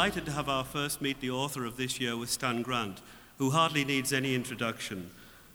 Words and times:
Delighted 0.00 0.24
to 0.24 0.32
have 0.32 0.48
our 0.48 0.64
first 0.64 1.02
meet 1.02 1.20
the 1.20 1.28
author 1.28 1.66
of 1.66 1.76
this 1.76 2.00
year 2.00 2.16
with 2.16 2.30
Stan 2.30 2.62
Grant, 2.62 3.02
who 3.36 3.50
hardly 3.50 3.84
needs 3.84 4.14
any 4.14 4.34
introduction. 4.34 5.10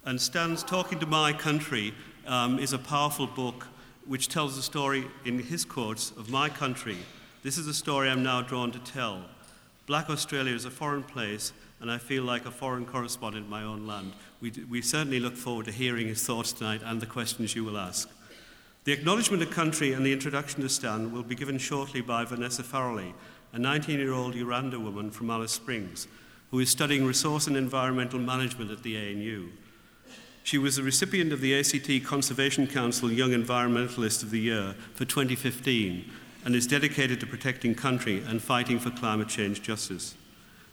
And 0.06 0.22
Stan's 0.22 0.62
Talking 0.62 1.00
to 1.00 1.08
My 1.08 1.34
Country 1.34 1.96
um, 2.28 2.60
is 2.60 2.72
a 2.72 2.78
powerful 2.78 3.26
book 3.26 3.66
which 4.06 4.28
tells 4.28 4.56
the 4.56 4.62
story, 4.62 5.06
in 5.26 5.40
his 5.40 5.66
quotes, 5.66 6.12
of 6.12 6.30
my 6.30 6.48
country. 6.48 6.98
This 7.42 7.58
is 7.58 7.66
a 7.66 7.74
story 7.74 8.08
I'm 8.08 8.22
now 8.22 8.44
drawn 8.44 8.72
to 8.74 8.78
tell. 8.78 9.24
Black 9.88 10.12
Australia 10.12 10.54
is 10.54 10.66
a 10.66 10.70
foreign 10.70 11.02
place, 11.02 11.52
and 11.80 11.90
I 11.90 11.98
feel 11.98 12.22
like 12.22 12.46
a 12.46 12.52
foreign 12.52 12.86
correspondent 12.86 13.46
in 13.46 13.50
my 13.50 13.64
own 13.64 13.88
land. 13.88 14.14
We, 14.42 14.52
we 14.70 14.84
certainly 14.84 15.20
look 15.20 15.36
forward 15.38 15.66
to 15.66 15.72
hearing 15.72 16.06
his 16.06 16.24
thoughts 16.24 16.54
tonight 16.54 16.82
and 16.86 17.02
the 17.02 17.08
questions 17.08 17.56
you 17.56 17.64
will 17.64 17.80
ask. 17.80 18.08
The 18.84 18.94
acknowledgement 18.94 19.42
of 19.42 19.50
country 19.50 19.94
and 19.94 20.06
the 20.06 20.14
introduction 20.14 20.62
to 20.62 20.70
Stan 20.70 21.12
will 21.12 21.24
be 21.24 21.34
given 21.34 21.58
shortly 21.58 22.02
by 22.02 22.24
Vanessa 22.26 22.62
Farrelly, 22.62 23.14
a 23.56 23.60
19 23.60 24.00
year 24.00 24.12
old 24.12 24.36
Arrernte 24.36 24.78
woman 24.84 25.10
from 25.10 25.30
Alice 25.30 25.54
Springs 25.54 26.10
who 26.52 26.60
is 26.60 26.70
studying 26.70 27.06
resource 27.06 27.48
and 27.48 27.56
environmental 27.56 28.20
management 28.20 28.70
at 28.70 28.84
the 28.84 28.98
ANU. 28.98 29.50
She 30.44 30.58
was 30.58 30.76
the 30.76 30.84
recipient 30.84 31.32
of 31.32 31.40
the 31.40 31.58
ACT 31.58 32.06
Conservation 32.06 32.68
Council 32.68 33.10
Young 33.10 33.32
Environmentalist 33.32 34.24
of 34.24 34.30
the 34.30 34.40
Year 34.40 34.76
for 34.94 35.06
2015 35.06 36.12
and 36.44 36.54
is 36.54 36.68
dedicated 36.68 37.22
to 37.22 37.26
protecting 37.26 37.74
country 37.74 38.22
and 38.28 38.42
fighting 38.42 38.78
for 38.78 38.92
climate 38.92 39.30
change 39.30 39.62
justice. 39.62 40.16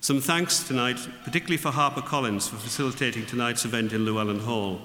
Some 0.01 0.21
thanks 0.21 0.65
tonight, 0.65 0.99
particularly 1.25 1.59
for 1.59 1.71
HarperCollins 1.71 2.51
for 2.51 2.57
facilitating 2.57 3.27
tonight's 3.27 3.65
event 3.65 3.93
in 3.93 4.05
Llewellyn 4.05 4.41
Hall. 4.41 4.81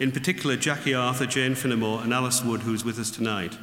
In 0.00 0.10
particular, 0.10 0.56
Jackie 0.56 0.94
Arthur, 0.94 1.26
Jane 1.26 1.54
Finnemore, 1.54 2.02
and 2.02 2.14
Alice 2.14 2.42
Wood, 2.42 2.62
who's 2.62 2.86
with 2.86 2.98
us 2.98 3.10
tonight. 3.10 3.56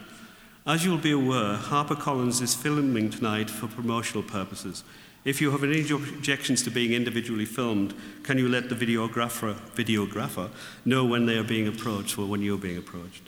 As 0.66 0.86
you'll 0.86 1.00
be 1.00 1.12
aware, 1.12 1.58
HarperCollins 1.58 2.40
is 2.40 2.54
filming 2.54 3.10
tonight 3.10 3.50
for 3.50 3.66
promotional 3.66 4.22
purposes. 4.22 4.84
If 5.26 5.42
you 5.42 5.50
have 5.50 5.64
any 5.64 5.82
objections 5.90 6.62
to 6.64 6.70
being 6.70 6.94
individually 6.94 7.46
filmed, 7.46 7.96
can 8.22 8.38
you 8.38 8.48
let 8.48 8.70
the 8.70 8.76
videographer, 8.76 9.56
videographer 9.74 10.52
know 10.86 11.04
when 11.04 11.26
they 11.26 11.40
are 11.40 11.44
being 11.44 11.68
approached 11.68 12.20
or 12.20 12.28
when 12.28 12.44
you're 12.44 12.60
being 12.60 12.78
approached? 12.78 13.24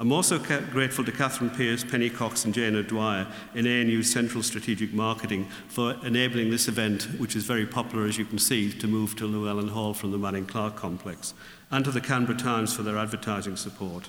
I'm 0.00 0.12
also 0.12 0.38
ca- 0.38 0.60
grateful 0.60 1.04
to 1.04 1.12
Catherine 1.12 1.50
Pierce, 1.50 1.84
Penny 1.84 2.08
Cox, 2.08 2.46
and 2.46 2.54
Jane 2.54 2.74
O'Dwyer 2.74 3.26
in 3.54 3.66
ANU's 3.66 4.10
Central 4.10 4.42
Strategic 4.42 4.94
Marketing 4.94 5.46
for 5.68 5.94
enabling 6.06 6.48
this 6.48 6.68
event, 6.68 7.02
which 7.18 7.36
is 7.36 7.44
very 7.44 7.66
popular, 7.66 8.06
as 8.06 8.16
you 8.16 8.24
can 8.24 8.38
see, 8.38 8.72
to 8.72 8.86
move 8.86 9.14
to 9.16 9.26
Llewellyn 9.26 9.68
Hall 9.68 9.92
from 9.92 10.10
the 10.10 10.18
Manning 10.18 10.46
Clark 10.46 10.76
complex, 10.76 11.34
and 11.70 11.84
to 11.84 11.90
the 11.90 12.00
Canberra 12.00 12.38
Times 12.38 12.74
for 12.74 12.82
their 12.82 12.96
advertising 12.96 13.56
support. 13.56 14.08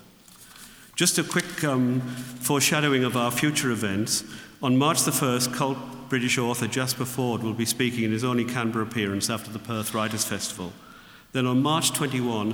Just 1.00 1.18
a 1.18 1.24
quick 1.24 1.64
um, 1.64 2.02
foreshadowing 2.42 3.06
of 3.06 3.16
our 3.16 3.32
future 3.32 3.72
events. 3.72 4.26
On 4.62 4.78
March 4.78 5.04
the 5.04 5.12
1st, 5.12 5.54
cult 5.54 5.78
British 6.10 6.38
author 6.38 6.68
Jasper 6.68 7.06
Fforde 7.06 7.42
will 7.42 7.54
be 7.54 7.64
speaking 7.64 8.04
in 8.04 8.12
his 8.12 8.26
only 8.26 8.44
Canberra 8.44 8.84
appearance 8.84 9.30
after 9.30 9.50
the 9.50 9.60
Perth 9.60 9.94
Writers' 9.94 10.26
Festival. 10.26 10.74
Then 11.32 11.46
on 11.46 11.62
March 11.62 11.94
21, 11.94 12.54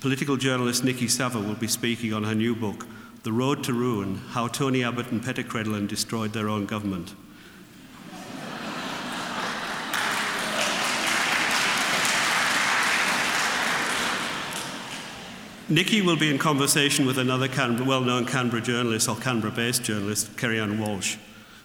political 0.00 0.38
journalist 0.38 0.84
Nikki 0.84 1.06
Savva 1.06 1.38
will 1.38 1.54
be 1.54 1.68
speaking 1.68 2.14
on 2.14 2.24
her 2.24 2.34
new 2.34 2.54
book, 2.54 2.86
The 3.24 3.32
Road 3.32 3.62
to 3.64 3.74
Ruin 3.74 4.14
How 4.30 4.48
Tony 4.48 4.82
Abbott 4.82 5.10
and 5.10 5.22
Peta 5.22 5.42
Credlin 5.42 5.86
Destroyed 5.86 6.32
Their 6.32 6.48
Own 6.48 6.64
Government. 6.64 7.14
Nikki 15.68 16.02
will 16.02 16.16
be 16.16 16.28
in 16.28 16.38
conversation 16.38 17.06
with 17.06 17.18
another 17.18 17.48
well-known 17.84 18.26
Canberra 18.26 18.60
journalist 18.60 19.08
or 19.08 19.14
Canberra-based 19.14 19.84
journalist, 19.84 20.36
Kerry-Anne 20.36 20.80
Walsh. 20.80 21.16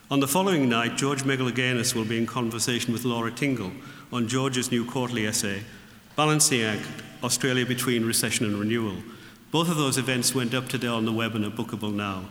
On 0.08 0.20
the 0.20 0.28
following 0.28 0.68
night, 0.68 0.96
George 0.96 1.24
Megalogenis 1.24 1.96
will 1.96 2.04
be 2.04 2.16
in 2.16 2.24
conversation 2.24 2.92
with 2.92 3.04
Laura 3.04 3.32
Tingle 3.32 3.72
on 4.12 4.28
George's 4.28 4.70
new 4.70 4.84
quarterly 4.84 5.26
essay, 5.26 5.64
Balancing 6.14 6.62
Act, 6.62 6.86
Australia 7.24 7.66
Between 7.66 8.06
Recession 8.06 8.46
and 8.46 8.60
Renewal. 8.60 8.98
Both 9.50 9.68
of 9.68 9.76
those 9.76 9.98
events 9.98 10.32
went 10.32 10.54
up 10.54 10.68
today 10.68 10.86
on 10.86 11.04
the 11.04 11.12
web 11.12 11.34
and 11.34 11.44
are 11.44 11.50
bookable 11.50 11.92
now. 11.92 12.26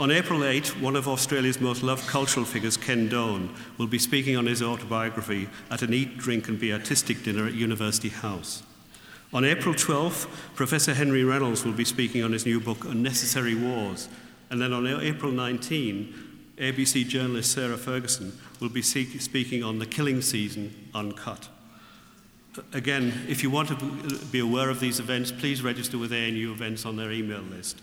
On 0.00 0.10
April 0.10 0.44
8, 0.44 0.80
one 0.80 0.96
of 0.96 1.06
Australia's 1.06 1.60
most 1.60 1.84
loved 1.84 2.08
cultural 2.08 2.44
figures, 2.44 2.76
Ken 2.76 3.08
Done, 3.08 3.54
will 3.78 3.86
be 3.86 4.00
speaking 4.00 4.36
on 4.36 4.46
his 4.46 4.62
autobiography 4.62 5.48
at 5.70 5.82
an 5.82 5.94
Eat, 5.94 6.18
Drink 6.18 6.48
and 6.48 6.58
Be 6.58 6.72
Artistic 6.72 7.22
dinner 7.22 7.46
at 7.46 7.54
University 7.54 8.08
House. 8.08 8.64
On 9.30 9.44
April 9.44 9.74
12th, 9.74 10.26
Professor 10.54 10.94
Henry 10.94 11.22
Reynolds 11.22 11.62
will 11.62 11.72
be 11.72 11.84
speaking 11.84 12.24
on 12.24 12.32
his 12.32 12.46
new 12.46 12.58
book, 12.58 12.86
Unnecessary 12.86 13.54
Wars. 13.54 14.08
And 14.48 14.60
then 14.60 14.72
on 14.72 14.86
April 14.86 15.30
19, 15.30 16.14
ABC 16.56 17.06
journalist 17.06 17.52
Sarah 17.52 17.76
Ferguson 17.76 18.32
will 18.58 18.70
be 18.70 18.80
speaking 18.80 19.62
on 19.62 19.78
the 19.78 19.86
killing 19.86 20.22
season 20.22 20.88
uncut. 20.94 21.48
Again, 22.72 23.26
if 23.28 23.42
you 23.42 23.50
want 23.50 23.68
to 23.68 24.26
be 24.32 24.38
aware 24.38 24.70
of 24.70 24.80
these 24.80 24.98
events, 24.98 25.30
please 25.30 25.62
register 25.62 25.98
with 25.98 26.10
ANU 26.10 26.50
Events 26.50 26.86
on 26.86 26.96
their 26.96 27.12
email 27.12 27.42
list. 27.42 27.82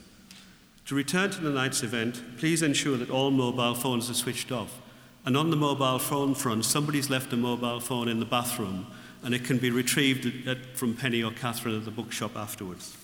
To 0.88 0.96
return 0.96 1.30
to 1.30 1.40
tonight's 1.40 1.84
event, 1.84 2.22
please 2.38 2.64
ensure 2.64 2.98
that 2.98 3.12
all 3.12 3.30
mobile 3.30 3.76
phones 3.76 4.10
are 4.10 4.16
switched 4.16 4.52
off. 4.52 4.82
And 5.26 5.38
on 5.38 5.52
the 5.52 5.56
mobile 5.56 6.00
phone 6.00 6.34
front, 6.34 6.66
somebody's 6.66 7.10
left 7.10 7.32
a 7.34 7.38
mobile 7.38 7.80
phone 7.80 8.08
in 8.08 8.20
the 8.20 8.26
bathroom 8.26 8.88
and 9.24 9.34
it 9.34 9.44
can 9.44 9.58
be 9.58 9.72
retrieved 9.72 10.48
at, 10.48 10.78
from 10.78 10.94
Penny 10.94 11.24
or 11.24 11.32
Catherine 11.32 11.78
at 11.78 11.86
the 11.86 11.92
bookshop 11.92 12.36
afterwards. 12.36 12.96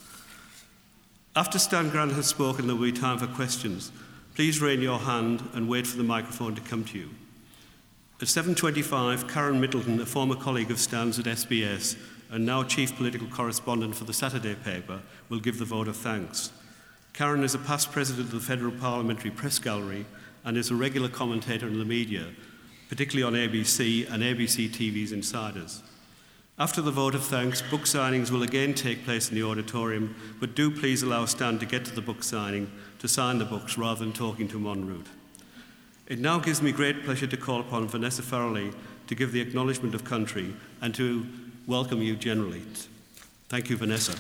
After 1.35 1.57
Stan 1.57 1.89
Grant 1.89 2.11
has 2.13 2.27
spoken, 2.27 2.67
there 2.67 2.75
will 2.75 2.91
be 2.91 2.91
time 2.91 3.17
for 3.17 3.27
questions. 3.27 3.91
Please 4.35 4.61
raise 4.61 4.79
your 4.79 4.99
hand 4.99 5.41
and 5.53 5.69
wait 5.69 5.87
for 5.87 5.97
the 5.97 6.03
microphone 6.03 6.55
to 6.55 6.61
come 6.61 6.83
to 6.85 6.97
you. 6.97 7.09
At 8.21 8.27
7.25, 8.27 9.31
Karen 9.31 9.59
Middleton, 9.59 9.99
a 9.99 10.05
former 10.05 10.35
colleague 10.35 10.71
of 10.71 10.79
Stan's 10.79 11.17
at 11.17 11.25
SBS 11.25 11.97
and 12.29 12.45
now 12.45 12.63
chief 12.63 12.95
political 12.95 13.27
correspondent 13.27 13.95
for 13.95 14.03
the 14.05 14.13
Saturday 14.13 14.55
paper, 14.55 15.01
will 15.29 15.39
give 15.39 15.57
the 15.57 15.65
vote 15.65 15.87
of 15.87 15.97
thanks. 15.97 16.51
Karen 17.13 17.43
is 17.43 17.55
a 17.55 17.59
past 17.59 17.91
president 17.91 18.27
of 18.27 18.31
the 18.33 18.39
Federal 18.39 18.71
Parliamentary 18.71 19.31
Press 19.31 19.59
Gallery 19.59 20.05
and 20.45 20.55
is 20.55 20.71
a 20.71 20.75
regular 20.75 21.09
commentator 21.09 21.67
in 21.67 21.77
the 21.77 21.85
media, 21.85 22.27
particularly 22.89 23.23
on 23.23 23.49
ABC 23.49 24.09
and 24.11 24.23
ABC 24.23 24.69
TV's 24.69 25.11
Insiders. 25.11 25.83
After 26.59 26.81
the 26.81 26.91
vote 26.91 27.15
of 27.15 27.23
thanks, 27.23 27.61
book 27.61 27.81
signings 27.81 28.29
will 28.29 28.43
again 28.43 28.73
take 28.73 29.05
place 29.05 29.29
in 29.29 29.35
the 29.35 29.43
auditorium, 29.43 30.15
but 30.39 30.53
do 30.53 30.69
please 30.69 31.01
allow 31.01 31.25
Stan 31.25 31.57
to 31.59 31.65
get 31.65 31.85
to 31.85 31.95
the 31.95 32.01
book 32.01 32.23
signing 32.23 32.69
to 32.99 33.07
sign 33.07 33.39
the 33.39 33.45
books 33.45 33.77
rather 33.77 34.03
than 34.03 34.13
talking 34.13 34.47
to 34.49 34.57
him 34.57 34.67
en 34.67 34.85
route. 34.85 35.07
It 36.07 36.19
now 36.19 36.39
gives 36.39 36.61
me 36.61 36.71
great 36.71 37.03
pleasure 37.03 37.25
to 37.25 37.37
call 37.37 37.61
upon 37.61 37.87
Vanessa 37.87 38.21
Farrelly 38.21 38.75
to 39.07 39.15
give 39.15 39.31
the 39.31 39.41
acknowledgement 39.41 39.95
of 39.95 40.03
country 40.03 40.53
and 40.81 40.93
to 40.93 41.25
welcome 41.67 42.01
you 42.01 42.15
generally. 42.15 42.61
Thank 43.47 43.69
you, 43.69 43.77
Vanessa. 43.77 44.13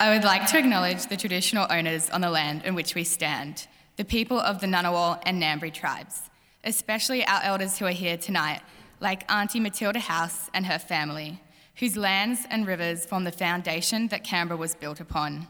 I 0.00 0.12
would 0.12 0.24
like 0.24 0.48
to 0.48 0.58
acknowledge 0.58 1.06
the 1.06 1.16
traditional 1.16 1.68
owners 1.70 2.10
on 2.10 2.20
the 2.20 2.28
land 2.28 2.62
in 2.64 2.74
which 2.74 2.96
we 2.96 3.04
stand, 3.04 3.68
the 3.96 4.04
people 4.04 4.40
of 4.40 4.60
the 4.60 4.66
Ngunnawal 4.66 5.22
and 5.24 5.40
Ngambri 5.40 5.72
tribes, 5.72 6.22
especially 6.64 7.24
our 7.24 7.40
elders 7.44 7.78
who 7.78 7.86
are 7.86 7.90
here 7.90 8.16
tonight, 8.16 8.60
like 8.98 9.30
Auntie 9.32 9.60
Matilda 9.60 10.00
House 10.00 10.50
and 10.52 10.66
her 10.66 10.80
family, 10.80 11.40
whose 11.76 11.96
lands 11.96 12.40
and 12.50 12.66
rivers 12.66 13.06
form 13.06 13.22
the 13.22 13.30
foundation 13.30 14.08
that 14.08 14.24
Canberra 14.24 14.58
was 14.58 14.74
built 14.74 14.98
upon. 14.98 15.46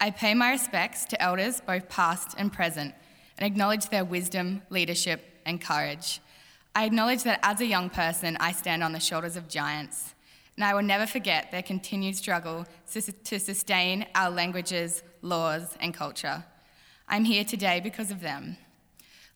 I 0.00 0.12
pay 0.12 0.32
my 0.32 0.50
respects 0.50 1.04
to 1.04 1.22
elders 1.22 1.60
both 1.60 1.90
past 1.90 2.34
and 2.38 2.50
present 2.50 2.94
and 3.36 3.46
acknowledge 3.46 3.90
their 3.90 4.04
wisdom, 4.04 4.62
leadership, 4.70 5.22
and 5.44 5.60
courage. 5.60 6.22
I 6.74 6.86
acknowledge 6.86 7.22
that 7.24 7.40
as 7.42 7.60
a 7.60 7.66
young 7.66 7.90
person, 7.90 8.38
I 8.40 8.52
stand 8.52 8.82
on 8.82 8.92
the 8.92 9.00
shoulders 9.00 9.36
of 9.36 9.46
giants 9.46 10.14
and 10.58 10.64
I 10.64 10.74
will 10.74 10.82
never 10.82 11.06
forget 11.06 11.52
their 11.52 11.62
continued 11.62 12.16
struggle 12.16 12.66
to 12.92 13.38
sustain 13.38 14.04
our 14.16 14.28
languages, 14.28 15.04
laws, 15.22 15.76
and 15.78 15.94
culture. 15.94 16.44
I'm 17.06 17.24
here 17.24 17.44
today 17.44 17.78
because 17.78 18.10
of 18.10 18.22
them. 18.22 18.56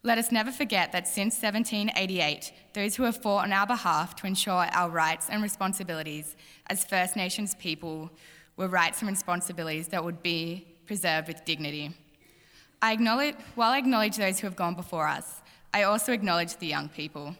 Let 0.02 0.18
us 0.18 0.32
never 0.32 0.50
forget 0.50 0.90
that 0.90 1.06
since 1.06 1.40
1788, 1.40 2.52
those 2.72 2.96
who 2.96 3.04
have 3.04 3.22
fought 3.22 3.44
on 3.44 3.52
our 3.52 3.68
behalf 3.68 4.16
to 4.16 4.26
ensure 4.26 4.66
our 4.72 4.90
rights 4.90 5.28
and 5.30 5.44
responsibilities 5.44 6.34
as 6.66 6.84
First 6.84 7.14
Nations 7.14 7.54
people 7.54 8.10
were 8.56 8.66
rights 8.66 9.00
and 9.00 9.08
responsibilities 9.08 9.86
that 9.88 10.04
would 10.04 10.24
be 10.24 10.66
preserved 10.86 11.28
with 11.28 11.44
dignity. 11.44 11.92
I 12.82 12.94
acknowledge, 12.94 13.36
while 13.54 13.70
I 13.70 13.78
acknowledge 13.78 14.16
those 14.16 14.40
who 14.40 14.48
have 14.48 14.56
gone 14.56 14.74
before 14.74 15.06
us, 15.06 15.40
I 15.72 15.84
also 15.84 16.12
acknowledge 16.12 16.56
the 16.56 16.66
young 16.66 16.88
people. 16.88 17.36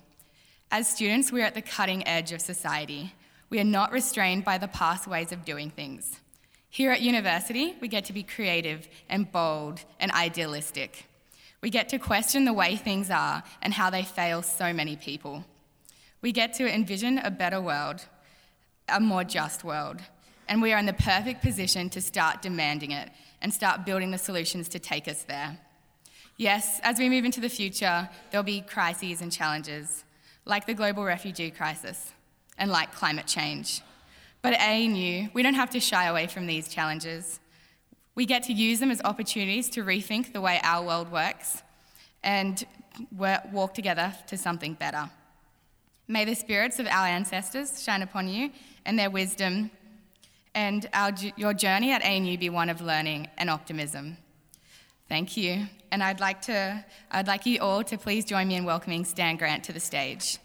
As 0.70 0.86
students, 0.86 1.32
we 1.32 1.42
are 1.42 1.46
at 1.46 1.54
the 1.54 1.62
cutting 1.62 2.06
edge 2.06 2.30
of 2.30 2.40
society. 2.40 3.12
We 3.52 3.60
are 3.60 3.64
not 3.64 3.92
restrained 3.92 4.46
by 4.46 4.56
the 4.56 4.66
past 4.66 5.06
ways 5.06 5.30
of 5.30 5.44
doing 5.44 5.68
things. 5.68 6.18
Here 6.70 6.90
at 6.90 7.02
university, 7.02 7.76
we 7.82 7.88
get 7.88 8.06
to 8.06 8.14
be 8.14 8.22
creative 8.22 8.88
and 9.10 9.30
bold 9.30 9.84
and 10.00 10.10
idealistic. 10.10 11.04
We 11.60 11.68
get 11.68 11.90
to 11.90 11.98
question 11.98 12.46
the 12.46 12.54
way 12.54 12.76
things 12.76 13.10
are 13.10 13.42
and 13.60 13.74
how 13.74 13.90
they 13.90 14.04
fail 14.04 14.40
so 14.40 14.72
many 14.72 14.96
people. 14.96 15.44
We 16.22 16.32
get 16.32 16.54
to 16.54 16.74
envision 16.74 17.18
a 17.18 17.30
better 17.30 17.60
world, 17.60 18.06
a 18.88 18.98
more 19.00 19.22
just 19.22 19.64
world, 19.64 20.00
and 20.48 20.62
we 20.62 20.72
are 20.72 20.78
in 20.78 20.86
the 20.86 20.94
perfect 20.94 21.42
position 21.42 21.90
to 21.90 22.00
start 22.00 22.40
demanding 22.40 22.92
it 22.92 23.10
and 23.42 23.52
start 23.52 23.84
building 23.84 24.12
the 24.12 24.16
solutions 24.16 24.66
to 24.70 24.78
take 24.78 25.06
us 25.06 25.24
there. 25.24 25.58
Yes, 26.38 26.80
as 26.82 26.98
we 26.98 27.10
move 27.10 27.26
into 27.26 27.42
the 27.42 27.50
future, 27.50 28.08
there'll 28.30 28.44
be 28.44 28.62
crises 28.62 29.20
and 29.20 29.30
challenges, 29.30 30.04
like 30.46 30.64
the 30.64 30.72
global 30.72 31.04
refugee 31.04 31.50
crisis 31.50 32.12
and 32.58 32.70
like 32.70 32.94
climate 32.94 33.26
change. 33.26 33.80
But 34.42 34.54
at 34.54 34.60
ANU, 34.60 35.28
we 35.32 35.42
don't 35.42 35.54
have 35.54 35.70
to 35.70 35.80
shy 35.80 36.06
away 36.06 36.26
from 36.26 36.46
these 36.46 36.68
challenges. 36.68 37.40
We 38.14 38.26
get 38.26 38.42
to 38.44 38.52
use 38.52 38.80
them 38.80 38.90
as 38.90 39.00
opportunities 39.02 39.70
to 39.70 39.84
rethink 39.84 40.32
the 40.32 40.40
way 40.40 40.60
our 40.62 40.84
world 40.84 41.10
works 41.10 41.62
and 42.22 42.64
walk 43.10 43.74
together 43.74 44.14
to 44.26 44.36
something 44.36 44.74
better. 44.74 45.10
May 46.08 46.24
the 46.24 46.34
spirits 46.34 46.78
of 46.78 46.86
our 46.86 47.06
ancestors 47.06 47.82
shine 47.82 48.02
upon 48.02 48.28
you 48.28 48.50
and 48.84 48.98
their 48.98 49.10
wisdom, 49.10 49.70
and 50.54 50.86
our, 50.92 51.12
your 51.36 51.54
journey 51.54 51.92
at 51.92 52.04
ANU 52.04 52.36
be 52.36 52.50
one 52.50 52.68
of 52.68 52.80
learning 52.80 53.28
and 53.38 53.48
optimism. 53.48 54.18
Thank 55.08 55.36
you. 55.36 55.66
And 55.90 56.02
I'd 56.02 56.20
like, 56.20 56.42
to, 56.42 56.84
I'd 57.10 57.26
like 57.26 57.46
you 57.46 57.60
all 57.60 57.84
to 57.84 57.96
please 57.96 58.24
join 58.24 58.48
me 58.48 58.56
in 58.56 58.64
welcoming 58.64 59.04
Stan 59.04 59.36
Grant 59.36 59.64
to 59.64 59.72
the 59.72 59.80
stage. 59.80 60.38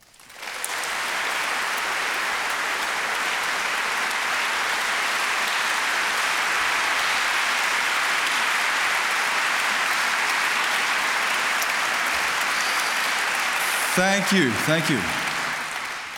Thank 13.98 14.32
you, 14.32 14.52
thank 14.52 14.92
you. 14.92 15.00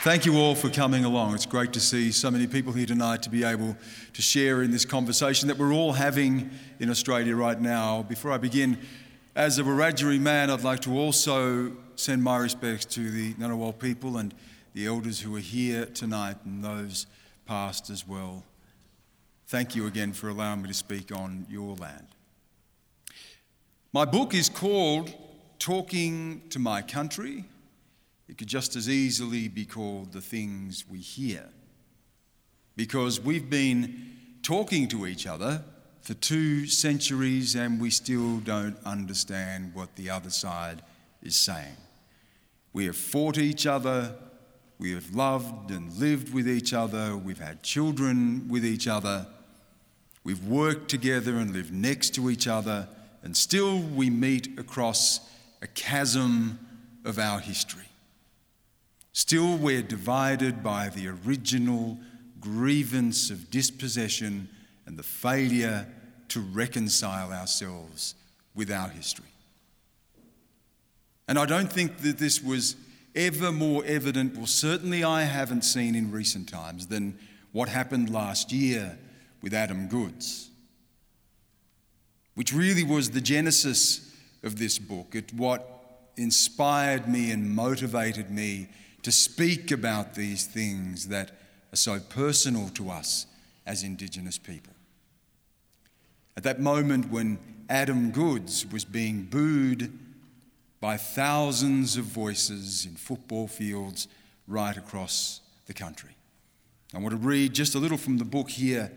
Thank 0.04 0.26
you 0.26 0.38
all 0.38 0.54
for 0.54 0.70
coming 0.70 1.06
along. 1.06 1.34
It's 1.34 1.46
great 1.46 1.72
to 1.72 1.80
see 1.80 2.12
so 2.12 2.30
many 2.30 2.46
people 2.46 2.74
here 2.74 2.86
tonight 2.86 3.24
to 3.24 3.30
be 3.30 3.46
able 3.46 3.78
to 4.12 4.22
share 4.22 4.64
in 4.64 4.70
this 4.70 4.84
conversation 4.84 5.48
that 5.48 5.58
we're 5.58 5.72
all 5.72 5.94
having 5.94 6.50
in 6.82 6.90
Australia 6.90 7.38
right 7.38 7.58
now. 7.58 8.04
Before 8.04 8.34
I 8.34 8.38
begin, 8.38 8.80
as 9.34 9.60
a 9.60 9.64
Wiradjuri 9.64 10.20
man, 10.20 10.50
I'd 10.50 10.66
like 10.66 10.82
to 10.82 11.00
also 11.00 11.72
send 11.96 12.22
my 12.22 12.36
respects 12.36 12.84
to 12.96 13.12
the 13.12 13.34
Ngunnawal 13.36 13.80
people 13.80 14.18
and 14.18 14.34
the 14.74 14.86
elders 14.86 15.22
who 15.22 15.34
are 15.38 15.40
here 15.40 15.86
tonight 15.86 16.36
and 16.44 16.62
those 16.62 17.08
past 17.46 17.90
as 17.90 18.06
well. 18.06 18.44
Thank 19.48 19.74
you 19.74 19.88
again 19.88 20.12
for 20.12 20.28
allowing 20.28 20.64
me 20.64 20.68
to 20.68 20.74
speak 20.74 21.16
on 21.16 21.48
your 21.50 21.78
land. 21.78 22.08
My 23.94 24.04
book 24.04 24.34
is 24.34 24.50
called 24.50 25.14
Talking 25.60 26.42
to 26.50 26.60
My 26.60 26.82
Country 26.82 27.46
it 28.30 28.38
could 28.38 28.48
just 28.48 28.76
as 28.76 28.88
easily 28.88 29.48
be 29.48 29.66
called 29.66 30.14
the 30.14 30.22
things 30.22 30.86
we 30.88 31.00
hear. 31.00 31.50
Because 32.76 33.20
we've 33.20 33.50
been 33.50 34.12
talking 34.44 34.88
to 34.90 35.08
each 35.08 35.26
other 35.26 35.64
for 36.02 36.14
two 36.14 36.68
centuries 36.68 37.56
and 37.56 37.82
we 37.82 37.90
still 37.90 38.38
don't 38.38 38.78
understand 38.86 39.74
what 39.74 39.96
the 39.96 40.12
other 40.12 40.30
side 40.30 40.84
is 41.24 41.36
saying. 41.36 41.76
We 42.72 42.86
have 42.86 42.96
fought 42.96 43.40
each 43.40 43.66
other, 43.66 44.14
we 44.78 44.94
have 44.94 45.14
loved 45.16 45.72
and 45.72 45.92
lived 45.94 46.32
with 46.32 46.48
each 46.48 46.72
other, 46.72 47.18
we've 47.18 47.40
had 47.40 47.64
children 47.64 48.48
with 48.48 48.64
each 48.64 48.88
other, 48.88 49.26
we've 50.24 50.46
worked 50.46 50.88
together 50.88 51.38
and 51.38 51.52
lived 51.52 51.74
next 51.74 52.12
to 52.12 52.30
each 52.30 52.48
other, 52.48 52.88
and 53.24 53.36
still 53.36 53.80
we 53.80 54.12
meet 54.12 54.60
across 54.60 55.20
a 55.64 55.68
chasm 55.68 56.60
of 57.04 57.18
our 57.18 57.40
history. 57.40 57.89
Still, 59.14 59.58
we're 59.58 59.82
divided 59.82 60.64
by 60.64 60.90
the 60.90 61.08
original 61.08 61.98
grievance 62.40 63.30
of 63.30 63.50
dispossession 63.50 64.48
and 64.86 64.98
the 64.98 65.04
failure 65.04 65.88
to 66.30 66.40
reconcile 66.40 67.32
ourselves 67.32 68.16
with 68.56 68.72
our 68.72 68.90
history. 68.90 69.26
And 71.28 71.38
I 71.38 71.46
don't 71.46 71.72
think 71.72 72.00
that 72.00 72.18
this 72.18 72.42
was 72.42 72.76
ever 73.16 73.52
more 73.52 73.84
evident, 73.86 74.36
well, 74.36 74.48
certainly 74.48 75.04
I 75.04 75.24
haven't 75.24 75.64
seen 75.64 75.96
in 75.96 76.12
recent 76.12 76.50
times, 76.50 76.88
than 76.88 77.18
what 77.52 77.70
happened 77.70 78.10
last 78.10 78.52
year 78.52 78.98
with 79.42 79.54
Adam 79.54 79.88
Goodes, 79.88 80.50
which 82.36 82.54
really 82.54 82.84
was 82.84 83.12
the 83.12 83.22
genesis 83.22 84.16
of 84.44 84.58
this 84.58 84.80
book. 84.80 85.16
It 85.16 85.34
what 85.34 86.12
inspired 86.18 87.08
me 87.08 87.32
and 87.32 87.56
motivated 87.56 88.30
me 88.30 88.68
to 89.04 89.12
speak 89.12 89.72
about 89.72 90.16
these 90.16 90.46
things 90.46 91.08
that 91.08 91.32
are 91.72 91.78
so 91.78 92.00
personal 92.00 92.70
to 92.70 92.90
us 92.90 93.26
as 93.66 93.84
Indigenous 93.84 94.38
people. 94.38 94.74
At 96.36 96.44
that 96.44 96.60
moment 96.60 97.12
when 97.12 97.38
Adam 97.70 98.12
Goodes 98.12 98.66
was 98.72 98.84
being 98.84 99.24
booed 99.24 99.92
by 100.80 100.98
thousands 100.98 101.98
of 101.98 102.06
voices 102.06 102.86
in 102.86 102.96
football 102.96 103.48
fields 103.48 104.08
right 104.48 104.76
across 104.76 105.42
the 105.68 105.74
country. 105.74 106.16
I 106.94 106.98
want 106.98 107.12
to 107.12 107.18
read 107.18 107.54
just 107.54 107.76
a 107.76 107.80
little 107.80 107.98
from 107.98 108.18
the 108.18 108.26
book 108.26 108.50
here 108.50 108.92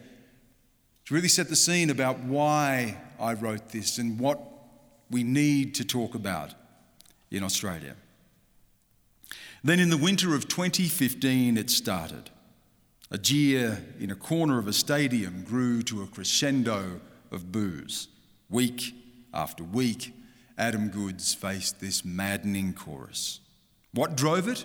to 1.05 1.15
really 1.15 1.29
set 1.29 1.49
the 1.49 1.57
scene 1.57 1.91
about 1.91 2.21
why 2.21 2.97
I 3.21 3.35
wrote 3.35 3.69
this 3.69 3.99
and 3.99 4.19
what 4.19 4.41
we 5.11 5.23
need 5.25 5.75
to 5.75 5.85
talk 5.85 6.15
about 6.15 6.55
in 7.31 7.43
Australia. 7.43 7.95
Then 9.65 9.79
in 9.79 9.91
the 9.91 9.97
winter 9.97 10.35
of 10.35 10.49
2015, 10.49 11.57
it 11.57 11.71
started. 11.71 12.31
A 13.11 13.19
jeer 13.19 13.85
in 14.01 14.11
a 14.11 14.17
corner 14.17 14.59
of 14.59 14.67
a 14.67 14.73
stadium 14.73 15.45
grew 15.45 15.83
to 15.83 16.03
a 16.03 16.07
crescendo 16.07 17.01
of 17.31 17.53
boos. 17.53 18.09
Week 18.51 18.95
after 19.33 19.63
week, 19.63 20.15
Adam 20.59 20.89
Goodes 20.89 21.33
faced 21.33 21.81
this 21.81 22.05
maddening 22.05 22.73
chorus. 22.73 23.41
What 23.93 24.17
drove 24.17 24.49
it? 24.49 24.65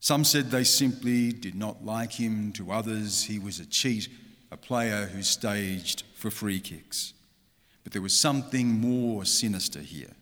Some 0.00 0.24
said 0.24 0.50
they 0.50 0.64
simply 0.64 1.32
did 1.32 1.54
not 1.54 1.84
like 1.84 2.12
him. 2.12 2.52
To 2.52 2.72
others, 2.72 3.24
he 3.24 3.38
was 3.38 3.60
a 3.60 3.66
cheat, 3.66 4.08
a 4.50 4.56
player 4.56 5.06
who 5.06 5.22
staged 5.22 6.04
for 6.14 6.30
free 6.30 6.58
kicks. 6.58 7.12
But 7.84 7.92
there 7.92 8.02
was 8.02 8.16
something 8.16 8.80
more 8.80 9.24
sinister 9.24 9.80
here. 9.80 10.14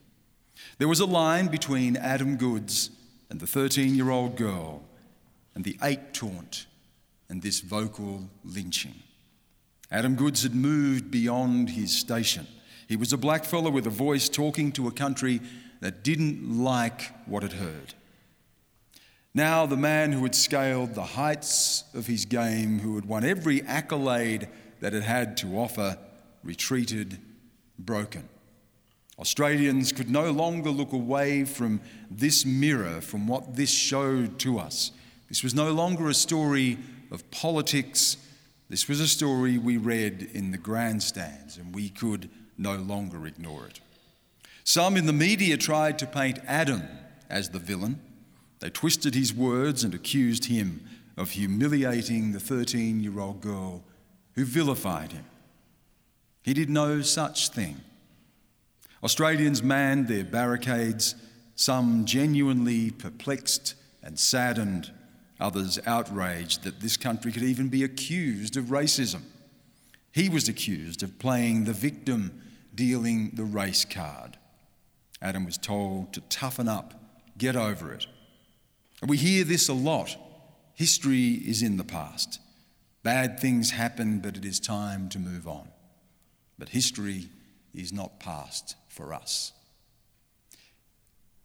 There 0.78 0.88
was 0.88 1.00
a 1.00 1.06
line 1.06 1.46
between 1.46 1.96
Adam 1.96 2.36
Goodes 2.36 2.90
and 3.30 3.40
the 3.40 3.46
13 3.46 3.94
year 3.94 4.10
old 4.10 4.36
girl 4.36 4.82
and 5.54 5.64
the 5.64 5.78
ape 5.82 6.12
taunt 6.12 6.66
and 7.28 7.42
this 7.42 7.60
vocal 7.60 8.28
lynching. 8.44 9.02
Adam 9.90 10.14
Goodes 10.14 10.42
had 10.42 10.54
moved 10.54 11.10
beyond 11.10 11.70
his 11.70 11.96
station. 11.96 12.46
He 12.88 12.96
was 12.96 13.12
a 13.12 13.16
blackfellow 13.16 13.72
with 13.72 13.86
a 13.86 13.90
voice 13.90 14.28
talking 14.28 14.72
to 14.72 14.88
a 14.88 14.92
country 14.92 15.40
that 15.80 16.02
didn't 16.02 16.62
like 16.62 17.12
what 17.26 17.44
it 17.44 17.52
heard. 17.52 17.94
Now, 19.32 19.64
the 19.64 19.76
man 19.76 20.10
who 20.10 20.24
had 20.24 20.34
scaled 20.34 20.94
the 20.94 21.04
heights 21.04 21.84
of 21.94 22.06
his 22.06 22.24
game, 22.24 22.80
who 22.80 22.96
had 22.96 23.06
won 23.06 23.24
every 23.24 23.62
accolade 23.62 24.48
that 24.80 24.92
it 24.92 25.04
had 25.04 25.36
to 25.38 25.56
offer, 25.58 25.96
retreated 26.42 27.18
broken. 27.78 28.28
Australians 29.20 29.92
could 29.92 30.08
no 30.08 30.30
longer 30.30 30.70
look 30.70 30.92
away 30.92 31.44
from 31.44 31.80
this 32.10 32.46
mirror, 32.46 33.00
from 33.02 33.26
what 33.26 33.54
this 33.54 33.70
showed 33.70 34.38
to 34.38 34.58
us. 34.58 34.92
This 35.28 35.42
was 35.42 35.54
no 35.54 35.72
longer 35.72 36.08
a 36.08 36.14
story 36.14 36.78
of 37.10 37.30
politics. 37.30 38.16
This 38.70 38.88
was 38.88 38.98
a 38.98 39.06
story 39.06 39.58
we 39.58 39.76
read 39.76 40.30
in 40.32 40.52
the 40.52 40.58
grandstands, 40.58 41.58
and 41.58 41.74
we 41.74 41.90
could 41.90 42.30
no 42.56 42.76
longer 42.76 43.26
ignore 43.26 43.66
it. 43.66 43.80
Some 44.64 44.96
in 44.96 45.06
the 45.06 45.12
media 45.12 45.56
tried 45.56 45.98
to 45.98 46.06
paint 46.06 46.38
Adam 46.46 46.82
as 47.28 47.50
the 47.50 47.58
villain. 47.58 48.00
They 48.60 48.70
twisted 48.70 49.14
his 49.14 49.34
words 49.34 49.84
and 49.84 49.94
accused 49.94 50.46
him 50.46 50.82
of 51.16 51.30
humiliating 51.30 52.32
the 52.32 52.40
13 52.40 53.00
year 53.00 53.20
old 53.20 53.40
girl 53.42 53.82
who 54.34 54.44
vilified 54.44 55.12
him. 55.12 55.24
He 56.42 56.54
did 56.54 56.70
no 56.70 57.02
such 57.02 57.50
thing. 57.50 57.82
Australians 59.02 59.62
manned 59.62 60.08
their 60.08 60.24
barricades, 60.24 61.14
some 61.54 62.04
genuinely 62.04 62.90
perplexed 62.90 63.74
and 64.02 64.18
saddened, 64.18 64.92
others 65.38 65.78
outraged 65.86 66.64
that 66.64 66.80
this 66.80 66.96
country 66.96 67.32
could 67.32 67.42
even 67.42 67.68
be 67.68 67.82
accused 67.82 68.56
of 68.56 68.66
racism. 68.66 69.22
He 70.12 70.28
was 70.28 70.48
accused 70.48 71.02
of 71.02 71.18
playing 71.18 71.64
the 71.64 71.72
victim, 71.72 72.42
dealing 72.74 73.30
the 73.34 73.44
race 73.44 73.86
card. 73.86 74.36
Adam 75.22 75.46
was 75.46 75.56
told 75.56 76.12
to 76.12 76.20
toughen 76.22 76.68
up, 76.68 76.94
get 77.38 77.56
over 77.56 77.92
it. 77.92 78.06
We 79.06 79.16
hear 79.16 79.44
this 79.44 79.68
a 79.68 79.74
lot. 79.74 80.16
History 80.74 81.32
is 81.32 81.62
in 81.62 81.78
the 81.78 81.84
past. 81.84 82.38
Bad 83.02 83.40
things 83.40 83.70
happen, 83.70 84.20
but 84.20 84.36
it 84.36 84.44
is 84.44 84.60
time 84.60 85.08
to 85.10 85.18
move 85.18 85.48
on. 85.48 85.68
But 86.58 86.70
history 86.70 87.30
is 87.72 87.92
not 87.92 88.20
past 88.20 88.76
for 88.90 89.14
us. 89.14 89.52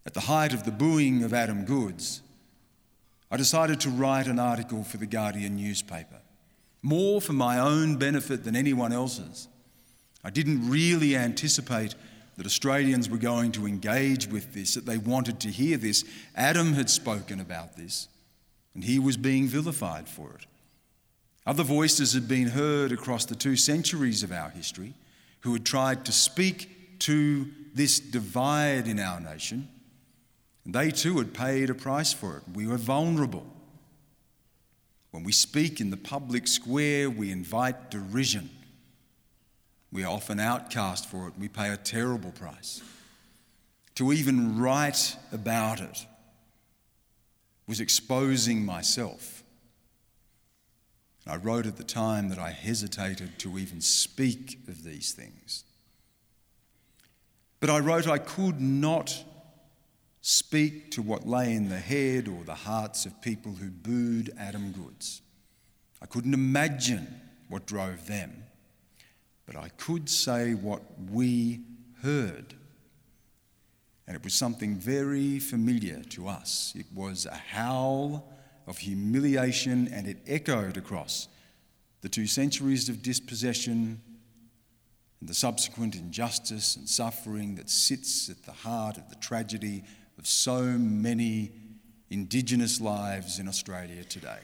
At 0.05 0.13
the 0.13 0.21
height 0.21 0.53
of 0.53 0.65
the 0.65 0.71
booing 0.71 1.23
of 1.23 1.33
Adam 1.33 1.63
Goodes, 1.63 2.21
I 3.31 3.37
decided 3.37 3.79
to 3.81 3.89
write 3.89 4.27
an 4.27 4.39
article 4.39 4.83
for 4.83 4.97
the 4.97 5.05
Guardian 5.05 5.55
newspaper, 5.55 6.19
more 6.81 7.21
for 7.21 7.33
my 7.33 7.59
own 7.59 7.97
benefit 7.97 8.43
than 8.43 8.55
anyone 8.55 8.91
else's. 8.91 9.47
I 10.23 10.29
didn't 10.29 10.69
really 10.69 11.15
anticipate 11.15 11.95
that 12.37 12.45
Australians 12.45 13.09
were 13.09 13.17
going 13.17 13.51
to 13.53 13.65
engage 13.65 14.27
with 14.27 14.53
this, 14.53 14.73
that 14.73 14.85
they 14.85 14.97
wanted 14.97 15.39
to 15.41 15.49
hear 15.49 15.77
this. 15.77 16.03
Adam 16.35 16.73
had 16.73 16.89
spoken 16.89 17.39
about 17.39 17.77
this, 17.77 18.07
and 18.73 18.83
he 18.83 18.99
was 18.99 19.17
being 19.17 19.47
vilified 19.47 20.09
for 20.09 20.31
it. 20.33 20.45
Other 21.45 21.63
voices 21.63 22.13
had 22.13 22.27
been 22.27 22.49
heard 22.49 22.91
across 22.91 23.25
the 23.25 23.35
two 23.35 23.55
centuries 23.55 24.23
of 24.23 24.31
our 24.31 24.49
history 24.49 24.93
who 25.41 25.53
had 25.53 25.65
tried 25.65 26.05
to 26.05 26.11
speak 26.11 26.74
to 26.99 27.47
this 27.73 27.99
divide 27.99 28.87
in 28.87 28.99
our 28.99 29.19
nation. 29.19 29.67
They 30.65 30.91
too 30.91 31.17
had 31.17 31.33
paid 31.33 31.69
a 31.69 31.75
price 31.75 32.13
for 32.13 32.37
it. 32.37 32.43
We 32.53 32.67
were 32.67 32.77
vulnerable. 32.77 33.45
When 35.11 35.23
we 35.23 35.31
speak 35.31 35.79
in 35.79 35.91
the 35.91 35.97
public 35.97 36.47
square, 36.47 37.09
we 37.09 37.31
invite 37.31 37.91
derision. 37.91 38.49
We 39.91 40.03
are 40.03 40.11
often 40.11 40.39
outcast 40.39 41.09
for 41.09 41.27
it. 41.27 41.35
We 41.39 41.47
pay 41.47 41.69
a 41.69 41.77
terrible 41.77 42.31
price. 42.31 42.81
To 43.95 44.11
even 44.11 44.59
write 44.59 45.15
about 45.31 45.79
it 45.79 46.05
was 47.67 47.79
exposing 47.79 48.65
myself. 48.65 49.43
I 51.27 51.37
wrote 51.37 51.65
at 51.65 51.77
the 51.77 51.83
time 51.83 52.29
that 52.29 52.37
I 52.37 52.51
hesitated 52.51 53.39
to 53.39 53.57
even 53.57 53.81
speak 53.81 54.59
of 54.67 54.83
these 54.83 55.13
things. 55.13 55.64
But 57.65 57.73
I 57.73 57.79
wrote 57.79 58.05
I 58.05 58.19
could 58.19 58.61
not 58.61 59.23
speak 60.21 60.91
to 60.91 61.01
what 61.01 61.25
lay 61.25 61.55
in 61.55 61.67
the 61.67 61.79
head 61.79 62.27
or 62.27 62.43
the 62.43 62.53
hearts 62.53 63.07
of 63.07 63.21
people 63.23 63.53
who 63.53 63.71
booed 63.71 64.31
Adam 64.37 64.71
Goodes. 64.71 65.23
I 65.99 66.05
couldn't 66.05 66.35
imagine 66.35 67.07
what 67.49 67.65
drove 67.65 68.05
them, 68.05 68.43
but 69.47 69.55
I 69.55 69.69
could 69.77 70.11
say 70.11 70.53
what 70.53 70.83
we 71.09 71.61
heard. 72.03 72.53
And 74.05 74.15
it 74.15 74.23
was 74.23 74.35
something 74.35 74.75
very 74.75 75.39
familiar 75.39 76.03
to 76.09 76.27
us. 76.27 76.71
It 76.77 76.85
was 76.93 77.25
a 77.25 77.33
howl 77.33 78.31
of 78.67 78.77
humiliation, 78.77 79.87
and 79.91 80.05
it 80.05 80.17
echoed 80.27 80.77
across 80.77 81.29
the 82.01 82.09
two 82.09 82.27
centuries 82.27 82.89
of 82.89 83.01
dispossession 83.01 84.03
and 85.25 85.29
the 85.31 85.33
subsequent 85.33 85.95
injustice 85.95 86.75
and 86.75 86.87
suffering 86.87 87.55
that 87.55 87.67
sits 87.67 88.29
at 88.29 88.43
the 88.43 88.51
heart 88.51 88.95
of 88.95 89.09
the 89.09 89.15
tragedy 89.15 89.83
of 90.19 90.27
so 90.27 90.61
many 90.61 91.51
Indigenous 92.11 92.79
lives 92.79 93.39
in 93.39 93.47
Australia 93.47 94.03
today. 94.03 94.37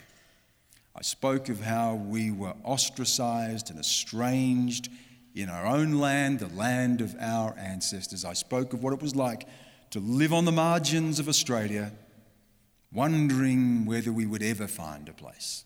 I 0.95 1.03
spoke 1.03 1.49
of 1.49 1.61
how 1.61 1.93
we 1.93 2.31
were 2.31 2.55
ostracised 2.65 3.69
and 3.69 3.79
estranged 3.79 4.89
in 5.35 5.49
our 5.49 5.67
own 5.67 5.99
land, 5.99 6.39
the 6.39 6.47
land 6.47 7.01
of 7.01 7.15
our 7.19 7.55
ancestors. 7.59 8.25
I 8.25 8.33
spoke 8.33 8.73
of 8.73 8.81
what 8.81 8.91
it 8.91 9.03
was 9.03 9.15
like 9.15 9.47
to 9.91 9.99
live 9.99 10.33
on 10.33 10.45
the 10.45 10.51
margins 10.51 11.19
of 11.19 11.29
Australia 11.29 11.91
wondering 12.91 13.85
whether 13.85 14.11
we 14.11 14.25
would 14.25 14.41
ever 14.41 14.65
find 14.65 15.07
a 15.09 15.13
place. 15.13 15.63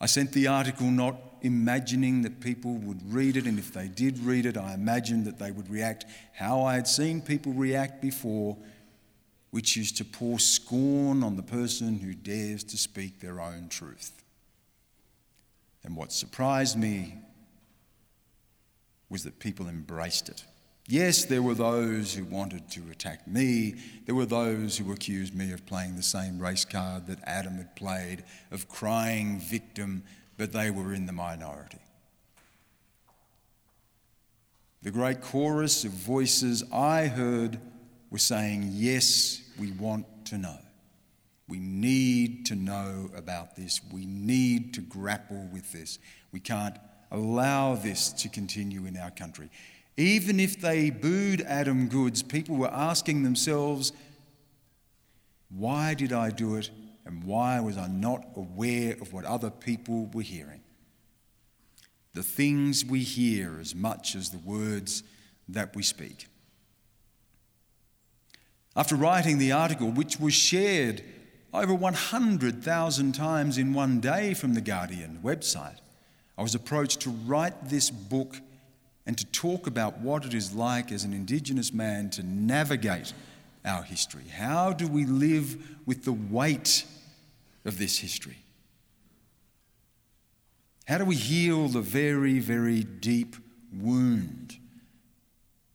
I 0.00 0.06
sent 0.06 0.30
the 0.30 0.46
article 0.46 0.88
not 0.92 1.27
imagining 1.42 2.22
that 2.22 2.40
people 2.40 2.74
would 2.74 3.12
read 3.12 3.36
it, 3.36 3.46
and 3.46 3.58
if 3.58 3.72
they 3.72 3.88
did 3.88 4.18
read 4.20 4.46
it, 4.46 4.56
I 4.56 4.74
imagined 4.74 5.24
that 5.26 5.38
they 5.38 5.50
would 5.50 5.70
react 5.70 6.04
how 6.34 6.62
I 6.62 6.74
had 6.74 6.86
seen 6.86 7.20
people 7.20 7.52
react 7.52 8.00
before, 8.00 8.56
which 9.50 9.76
is 9.76 9.92
to 9.92 10.04
pour 10.04 10.38
scorn 10.38 11.22
on 11.22 11.36
the 11.36 11.42
person 11.42 11.98
who 11.98 12.14
dares 12.14 12.64
to 12.64 12.76
speak 12.76 13.20
their 13.20 13.40
own 13.40 13.68
truth. 13.68 14.12
And 15.84 15.96
what 15.96 16.12
surprised 16.12 16.78
me 16.78 17.14
was 19.08 19.24
that 19.24 19.38
people 19.38 19.68
embraced 19.68 20.28
it. 20.28 20.44
Yes, 20.86 21.26
there 21.26 21.42
were 21.42 21.54
those 21.54 22.14
who 22.14 22.24
wanted 22.24 22.70
to 22.70 22.82
attack 22.90 23.28
me. 23.28 23.74
There 24.06 24.14
were 24.14 24.26
those 24.26 24.78
who 24.78 24.90
accused 24.90 25.34
me 25.34 25.52
of 25.52 25.66
playing 25.66 25.96
the 25.96 26.02
same 26.02 26.38
race 26.38 26.64
card 26.64 27.06
that 27.08 27.18
Adam 27.24 27.56
had 27.56 27.76
played, 27.76 28.24
of 28.50 28.68
crying 28.68 29.38
victim, 29.38 30.02
but 30.38 30.52
they 30.52 30.70
were 30.70 30.94
in 30.94 31.04
the 31.04 31.12
minority. 31.12 31.80
The 34.82 34.92
great 34.92 35.20
chorus 35.20 35.84
of 35.84 35.90
voices 35.90 36.62
I 36.72 37.08
heard 37.08 37.58
were 38.10 38.18
saying, 38.18 38.70
Yes, 38.72 39.42
we 39.58 39.72
want 39.72 40.06
to 40.26 40.38
know. 40.38 40.56
We 41.48 41.58
need 41.58 42.46
to 42.46 42.54
know 42.54 43.10
about 43.16 43.56
this. 43.56 43.80
We 43.92 44.06
need 44.06 44.74
to 44.74 44.80
grapple 44.80 45.48
with 45.52 45.72
this. 45.72 45.98
We 46.30 46.40
can't 46.40 46.76
allow 47.10 47.74
this 47.74 48.10
to 48.12 48.28
continue 48.28 48.86
in 48.86 48.96
our 48.96 49.10
country. 49.10 49.50
Even 49.96 50.38
if 50.38 50.60
they 50.60 50.90
booed 50.90 51.40
Adam 51.40 51.88
Goodes, 51.88 52.22
people 52.22 52.56
were 52.56 52.70
asking 52.72 53.24
themselves, 53.24 53.92
why 55.48 55.94
did 55.94 56.12
I 56.12 56.30
do 56.30 56.56
it 56.56 56.70
and 57.08 57.24
why 57.24 57.58
was 57.58 57.78
I 57.78 57.88
not 57.88 58.22
aware 58.36 58.92
of 59.00 59.14
what 59.14 59.24
other 59.24 59.50
people 59.50 60.10
were 60.12 60.22
hearing? 60.22 60.60
The 62.12 62.22
things 62.22 62.84
we 62.84 63.00
hear 63.00 63.58
as 63.58 63.74
much 63.74 64.14
as 64.14 64.28
the 64.28 64.38
words 64.38 65.02
that 65.48 65.74
we 65.74 65.82
speak. 65.82 66.26
After 68.76 68.94
writing 68.94 69.38
the 69.38 69.52
article, 69.52 69.90
which 69.90 70.20
was 70.20 70.34
shared 70.34 71.02
over 71.54 71.72
100,000 71.74 73.14
times 73.14 73.56
in 73.56 73.72
one 73.72 74.00
day 74.00 74.34
from 74.34 74.52
the 74.52 74.60
Guardian 74.60 75.20
website, 75.24 75.78
I 76.36 76.42
was 76.42 76.54
approached 76.54 77.00
to 77.00 77.10
write 77.10 77.70
this 77.70 77.90
book 77.90 78.36
and 79.06 79.16
to 79.16 79.24
talk 79.26 79.66
about 79.66 79.98
what 80.00 80.26
it 80.26 80.34
is 80.34 80.54
like 80.54 80.92
as 80.92 81.04
an 81.04 81.14
Indigenous 81.14 81.72
man 81.72 82.10
to 82.10 82.22
navigate 82.22 83.14
our 83.64 83.82
history. 83.82 84.24
How 84.30 84.74
do 84.74 84.86
we 84.86 85.06
live 85.06 85.56
with 85.86 86.04
the 86.04 86.12
weight 86.12 86.84
of 87.68 87.78
this 87.78 87.98
history? 87.98 88.38
How 90.86 90.98
do 90.98 91.04
we 91.04 91.16
heal 91.16 91.68
the 91.68 91.82
very, 91.82 92.38
very 92.38 92.82
deep 92.82 93.36
wound 93.72 94.56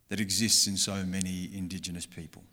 that 0.10 0.20
exists 0.20 0.68
in 0.68 0.76
so 0.76 1.06
many 1.06 1.50
Indigenous 1.54 2.06
people? 2.06 2.44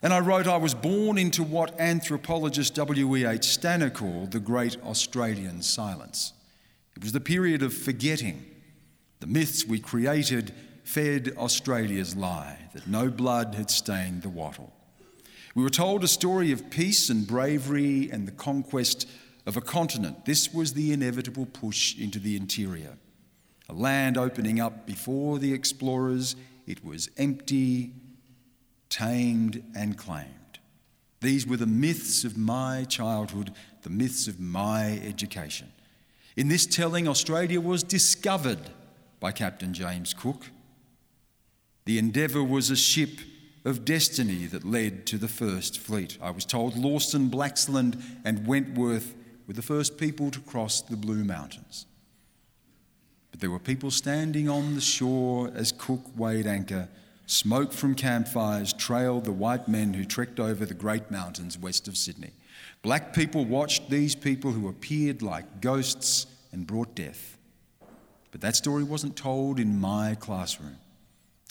And 0.00 0.12
I 0.12 0.20
wrote, 0.20 0.46
I 0.46 0.56
was 0.56 0.74
born 0.74 1.18
into 1.18 1.42
what 1.42 1.78
anthropologist 1.80 2.74
W.E.H. 2.74 3.44
Stanner 3.44 3.90
called 3.90 4.32
the 4.32 4.40
Great 4.40 4.76
Australian 4.82 5.62
Silence. 5.62 6.32
It 6.96 7.02
was 7.02 7.12
the 7.12 7.20
period 7.20 7.62
of 7.62 7.72
forgetting 7.72 8.44
the 9.20 9.26
myths 9.26 9.64
we 9.64 9.78
created 9.78 10.52
fed 10.84 11.32
Australia's 11.36 12.16
lie 12.16 12.58
that 12.74 12.86
no 12.86 13.08
blood 13.08 13.54
had 13.54 13.70
stained 13.70 14.22
the 14.22 14.28
wattle. 14.28 14.72
We 15.54 15.62
were 15.62 15.70
told 15.70 16.02
a 16.02 16.08
story 16.08 16.50
of 16.50 16.70
peace 16.70 17.10
and 17.10 17.26
bravery 17.26 18.10
and 18.10 18.26
the 18.26 18.32
conquest 18.32 19.08
of 19.44 19.56
a 19.56 19.60
continent. 19.60 20.24
This 20.24 20.52
was 20.52 20.72
the 20.72 20.92
inevitable 20.92 21.46
push 21.46 21.98
into 21.98 22.18
the 22.18 22.36
interior. 22.36 22.96
A 23.68 23.74
land 23.74 24.16
opening 24.16 24.60
up 24.60 24.86
before 24.86 25.38
the 25.38 25.52
explorers, 25.52 26.36
it 26.66 26.84
was 26.84 27.10
empty, 27.18 27.92
tamed, 28.88 29.62
and 29.76 29.98
claimed. 29.98 30.28
These 31.20 31.46
were 31.46 31.56
the 31.56 31.66
myths 31.66 32.24
of 32.24 32.36
my 32.36 32.84
childhood, 32.88 33.52
the 33.82 33.90
myths 33.90 34.26
of 34.26 34.40
my 34.40 35.00
education. 35.04 35.70
In 36.36 36.48
this 36.48 36.66
telling, 36.66 37.06
Australia 37.06 37.60
was 37.60 37.82
discovered 37.82 38.70
by 39.20 39.32
Captain 39.32 39.74
James 39.74 40.14
Cook. 40.14 40.46
The 41.84 41.98
Endeavour 41.98 42.42
was 42.42 42.70
a 42.70 42.76
ship 42.76 43.20
of 43.64 43.84
destiny 43.84 44.46
that 44.46 44.64
led 44.64 45.06
to 45.06 45.18
the 45.18 45.28
first 45.28 45.78
fleet. 45.78 46.18
I 46.20 46.30
was 46.30 46.44
told 46.44 46.76
Lawson, 46.76 47.30
Blaxland, 47.30 48.02
and 48.24 48.46
Wentworth 48.46 49.14
were 49.46 49.54
the 49.54 49.62
first 49.62 49.98
people 49.98 50.30
to 50.30 50.40
cross 50.40 50.80
the 50.80 50.96
Blue 50.96 51.24
Mountains. 51.24 51.86
But 53.30 53.40
there 53.40 53.50
were 53.50 53.58
people 53.58 53.90
standing 53.90 54.48
on 54.48 54.74
the 54.74 54.80
shore 54.80 55.50
as 55.54 55.72
Cook 55.72 56.02
weighed 56.16 56.46
anchor. 56.46 56.88
Smoke 57.26 57.72
from 57.72 57.94
campfires 57.94 58.72
trailed 58.72 59.24
the 59.24 59.32
white 59.32 59.68
men 59.68 59.94
who 59.94 60.04
trekked 60.04 60.40
over 60.40 60.66
the 60.66 60.74
great 60.74 61.10
mountains 61.10 61.56
west 61.56 61.88
of 61.88 61.96
Sydney. 61.96 62.32
Black 62.82 63.14
people 63.14 63.44
watched 63.44 63.88
these 63.88 64.14
people 64.14 64.50
who 64.50 64.68
appeared 64.68 65.22
like 65.22 65.60
ghosts 65.60 66.26
and 66.50 66.66
brought 66.66 66.94
death. 66.94 67.38
But 68.32 68.40
that 68.40 68.56
story 68.56 68.82
wasn't 68.82 69.16
told 69.16 69.60
in 69.60 69.80
my 69.80 70.16
classroom. 70.18 70.76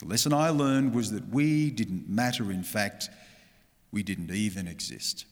The 0.02 0.08
lesson 0.08 0.32
I 0.32 0.50
learned 0.50 0.94
was 0.94 1.12
that 1.12 1.28
we 1.28 1.70
didn't 1.70 2.08
matter, 2.08 2.50
in 2.50 2.64
fact, 2.64 3.08
we 3.92 4.02
didn't 4.02 4.32
even 4.32 4.66
exist. 4.66 5.26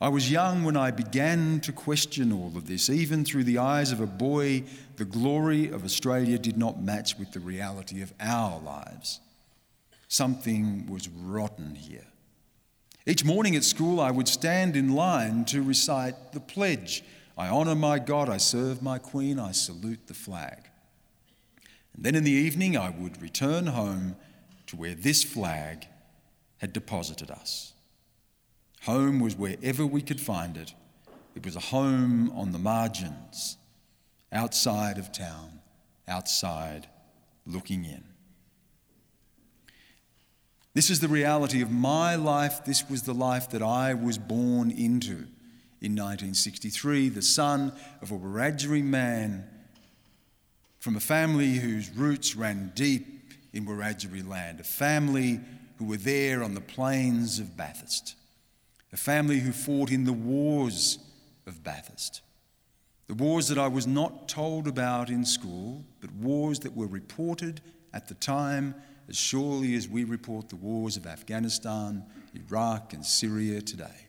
I 0.00 0.10
was 0.10 0.30
young 0.30 0.62
when 0.62 0.76
I 0.76 0.92
began 0.92 1.58
to 1.62 1.72
question 1.72 2.32
all 2.32 2.52
of 2.56 2.68
this. 2.68 2.88
Even 2.88 3.24
through 3.24 3.42
the 3.42 3.58
eyes 3.58 3.90
of 3.90 4.00
a 4.00 4.06
boy, 4.06 4.62
the 4.94 5.04
glory 5.04 5.70
of 5.70 5.84
Australia 5.84 6.38
did 6.38 6.56
not 6.56 6.80
match 6.80 7.18
with 7.18 7.32
the 7.32 7.40
reality 7.40 8.00
of 8.00 8.14
our 8.20 8.60
lives. 8.60 9.18
Something 10.06 10.86
was 10.86 11.08
rotten 11.08 11.74
here. 11.74 12.06
Each 13.08 13.24
morning 13.24 13.56
at 13.56 13.64
school, 13.64 14.00
I 14.00 14.12
would 14.12 14.28
stand 14.28 14.76
in 14.76 14.94
line 14.94 15.46
to 15.46 15.62
recite 15.62 16.30
the 16.32 16.40
pledge 16.40 17.02
I 17.36 17.48
honour 17.48 17.74
my 17.74 17.98
God, 17.98 18.28
I 18.28 18.36
serve 18.36 18.80
my 18.80 18.98
Queen, 18.98 19.40
I 19.40 19.50
salute 19.50 20.06
the 20.06 20.14
flag. 20.14 20.70
And 21.94 22.04
then 22.04 22.14
in 22.14 22.24
the 22.24 22.30
evening, 22.30 22.76
I 22.76 22.90
would 22.90 23.22
return 23.22 23.66
home 23.66 24.16
to 24.66 24.76
where 24.76 24.94
this 24.94 25.22
flag 25.22 25.86
had 26.58 26.72
deposited 26.72 27.30
us. 27.30 27.72
Home 28.82 29.20
was 29.20 29.36
wherever 29.36 29.86
we 29.86 30.02
could 30.02 30.20
find 30.20 30.56
it. 30.56 30.74
It 31.34 31.44
was 31.44 31.56
a 31.56 31.60
home 31.60 32.30
on 32.30 32.52
the 32.52 32.58
margins, 32.58 33.56
outside 34.32 34.98
of 34.98 35.12
town, 35.12 35.60
outside 36.06 36.88
looking 37.46 37.84
in. 37.84 38.04
This 40.74 40.90
is 40.90 41.00
the 41.00 41.08
reality 41.08 41.62
of 41.62 41.70
my 41.70 42.16
life. 42.16 42.64
This 42.64 42.88
was 42.90 43.02
the 43.02 43.14
life 43.14 43.50
that 43.50 43.62
I 43.62 43.94
was 43.94 44.18
born 44.18 44.70
into 44.70 45.28
in 45.80 45.92
1963, 45.92 47.10
the 47.10 47.22
son 47.22 47.72
of 48.02 48.10
a 48.10 48.18
Wiradjuri 48.18 48.82
man 48.82 49.48
from 50.84 50.96
a 50.96 51.00
family 51.00 51.54
whose 51.54 51.88
roots 51.96 52.36
ran 52.36 52.70
deep 52.74 53.32
in 53.54 53.64
Wiradjuri 53.64 54.28
land, 54.28 54.60
a 54.60 54.64
family 54.64 55.40
who 55.78 55.86
were 55.86 55.96
there 55.96 56.42
on 56.42 56.52
the 56.52 56.60
plains 56.60 57.38
of 57.38 57.56
Bathurst, 57.56 58.14
a 58.92 58.96
family 58.98 59.38
who 59.38 59.50
fought 59.50 59.90
in 59.90 60.04
the 60.04 60.12
wars 60.12 60.98
of 61.46 61.64
Bathurst. 61.64 62.20
The 63.06 63.14
wars 63.14 63.48
that 63.48 63.56
I 63.56 63.66
was 63.66 63.86
not 63.86 64.28
told 64.28 64.68
about 64.68 65.08
in 65.08 65.24
school, 65.24 65.82
but 66.02 66.12
wars 66.12 66.58
that 66.58 66.76
were 66.76 66.86
reported 66.86 67.62
at 67.94 68.06
the 68.06 68.14
time 68.16 68.74
as 69.08 69.16
surely 69.16 69.76
as 69.76 69.88
we 69.88 70.04
report 70.04 70.50
the 70.50 70.56
wars 70.56 70.98
of 70.98 71.06
Afghanistan, 71.06 72.04
Iraq, 72.34 72.92
and 72.92 73.06
Syria 73.06 73.62
today. 73.62 74.08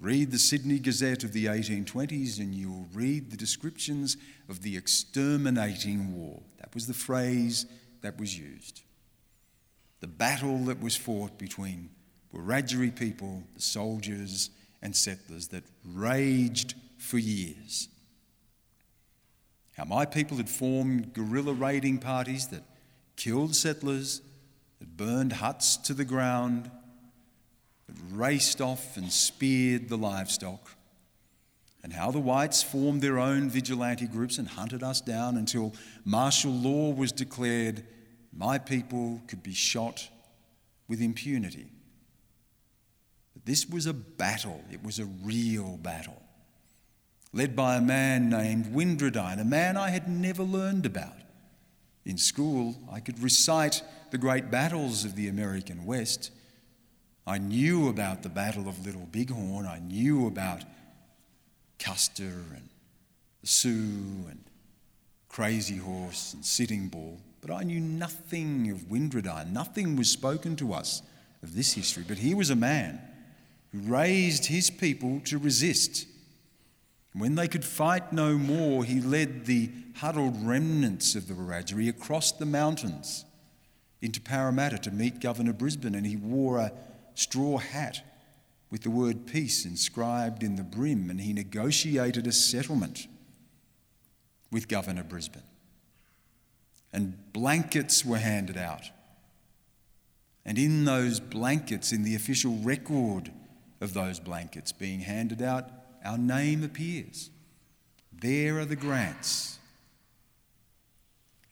Read 0.00 0.30
the 0.30 0.38
Sydney 0.38 0.78
Gazette 0.78 1.24
of 1.24 1.32
the 1.32 1.46
1820s 1.46 2.38
and 2.38 2.54
you'll 2.54 2.86
read 2.94 3.30
the 3.30 3.36
descriptions 3.36 4.16
of 4.48 4.62
the 4.62 4.76
exterminating 4.76 6.14
war. 6.14 6.40
That 6.60 6.72
was 6.72 6.86
the 6.86 6.94
phrase 6.94 7.66
that 8.02 8.18
was 8.18 8.38
used. 8.38 8.82
The 10.00 10.06
battle 10.06 10.58
that 10.66 10.80
was 10.80 10.96
fought 10.96 11.36
between 11.36 11.90
Wiradjuri 12.32 12.94
people, 12.94 13.42
the 13.56 13.60
soldiers, 13.60 14.50
and 14.82 14.94
settlers 14.94 15.48
that 15.48 15.64
raged 15.84 16.74
for 16.98 17.18
years. 17.18 17.88
How 19.76 19.84
my 19.84 20.04
people 20.04 20.36
had 20.36 20.48
formed 20.48 21.12
guerrilla 21.12 21.54
raiding 21.54 21.98
parties 21.98 22.48
that 22.48 22.62
killed 23.16 23.56
settlers, 23.56 24.22
that 24.78 24.96
burned 24.96 25.34
huts 25.34 25.76
to 25.78 25.94
the 25.94 26.04
ground, 26.04 26.70
that 27.88 27.96
raced 28.12 28.60
off 28.60 28.96
and 28.96 29.10
speared 29.10 29.88
the 29.88 29.98
livestock, 29.98 30.70
and 31.82 31.92
how 31.92 32.10
the 32.10 32.20
whites 32.20 32.62
formed 32.62 33.02
their 33.02 33.18
own 33.18 33.48
vigilante 33.48 34.06
groups 34.06 34.38
and 34.38 34.46
hunted 34.46 34.82
us 34.82 35.00
down 35.00 35.36
until 35.36 35.74
martial 36.04 36.52
law 36.52 36.92
was 36.92 37.12
declared, 37.12 37.84
my 38.32 38.58
people 38.58 39.22
could 39.26 39.42
be 39.42 39.54
shot 39.54 40.08
with 40.86 41.00
impunity. 41.00 41.66
But 43.32 43.46
this 43.46 43.66
was 43.66 43.86
a 43.86 43.94
battle, 43.94 44.62
it 44.70 44.82
was 44.82 44.98
a 44.98 45.06
real 45.06 45.78
battle, 45.78 46.22
led 47.32 47.56
by 47.56 47.76
a 47.76 47.80
man 47.80 48.28
named 48.28 48.66
Windradyne, 48.66 49.40
a 49.40 49.44
man 49.44 49.76
I 49.76 49.90
had 49.90 50.08
never 50.08 50.42
learned 50.42 50.84
about. 50.84 51.14
In 52.04 52.18
school, 52.18 52.76
I 52.90 53.00
could 53.00 53.22
recite 53.22 53.82
the 54.10 54.18
great 54.18 54.50
battles 54.50 55.04
of 55.04 55.14
the 55.14 55.28
American 55.28 55.84
West. 55.84 56.30
I 57.28 57.36
knew 57.36 57.90
about 57.90 58.22
the 58.22 58.30
Battle 58.30 58.70
of 58.70 58.86
Little 58.86 59.06
Bighorn. 59.12 59.66
I 59.66 59.80
knew 59.80 60.26
about 60.26 60.64
Custer 61.78 62.24
and 62.24 62.70
the 63.42 63.46
Sioux 63.46 64.24
and 64.30 64.42
Crazy 65.28 65.76
Horse 65.76 66.32
and 66.32 66.42
Sitting 66.42 66.88
Bull, 66.88 67.20
but 67.42 67.50
I 67.50 67.64
knew 67.64 67.80
nothing 67.80 68.70
of 68.70 68.88
Windradyne. 68.88 69.52
Nothing 69.52 69.94
was 69.94 70.08
spoken 70.08 70.56
to 70.56 70.72
us 70.72 71.02
of 71.42 71.54
this 71.54 71.74
history. 71.74 72.02
But 72.08 72.16
he 72.16 72.32
was 72.32 72.48
a 72.48 72.56
man 72.56 72.98
who 73.72 73.80
raised 73.80 74.46
his 74.46 74.70
people 74.70 75.20
to 75.26 75.36
resist. 75.36 76.06
When 77.12 77.34
they 77.34 77.46
could 77.46 77.64
fight 77.64 78.10
no 78.10 78.38
more, 78.38 78.84
he 78.84 79.02
led 79.02 79.44
the 79.44 79.68
huddled 79.96 80.46
remnants 80.46 81.14
of 81.14 81.28
the 81.28 81.34
Wiradjuri 81.34 81.90
across 81.90 82.32
the 82.32 82.46
mountains 82.46 83.26
into 84.00 84.18
Parramatta 84.18 84.78
to 84.78 84.90
meet 84.90 85.20
Governor 85.20 85.52
Brisbane, 85.52 85.94
and 85.94 86.06
he 86.06 86.16
wore 86.16 86.58
a 86.58 86.72
straw 87.18 87.58
hat 87.58 88.04
with 88.70 88.82
the 88.82 88.90
word 88.90 89.26
peace 89.26 89.64
inscribed 89.64 90.44
in 90.44 90.54
the 90.54 90.62
brim, 90.62 91.10
and 91.10 91.20
he 91.20 91.32
negotiated 91.32 92.26
a 92.28 92.32
settlement 92.32 93.08
with 94.52 94.68
Governor 94.68 95.02
Brisbane. 95.02 95.42
And 96.92 97.32
blankets 97.32 98.04
were 98.04 98.18
handed 98.18 98.56
out. 98.56 98.90
And 100.44 100.58
in 100.58 100.84
those 100.84 101.18
blankets, 101.18 101.92
in 101.92 102.04
the 102.04 102.14
official 102.14 102.56
record 102.62 103.32
of 103.80 103.94
those 103.94 104.20
blankets 104.20 104.70
being 104.70 105.00
handed 105.00 105.42
out, 105.42 105.68
our 106.04 106.18
name 106.18 106.62
appears. 106.62 107.30
There 108.12 108.60
are 108.60 108.64
the 108.64 108.76
grants. 108.76 109.58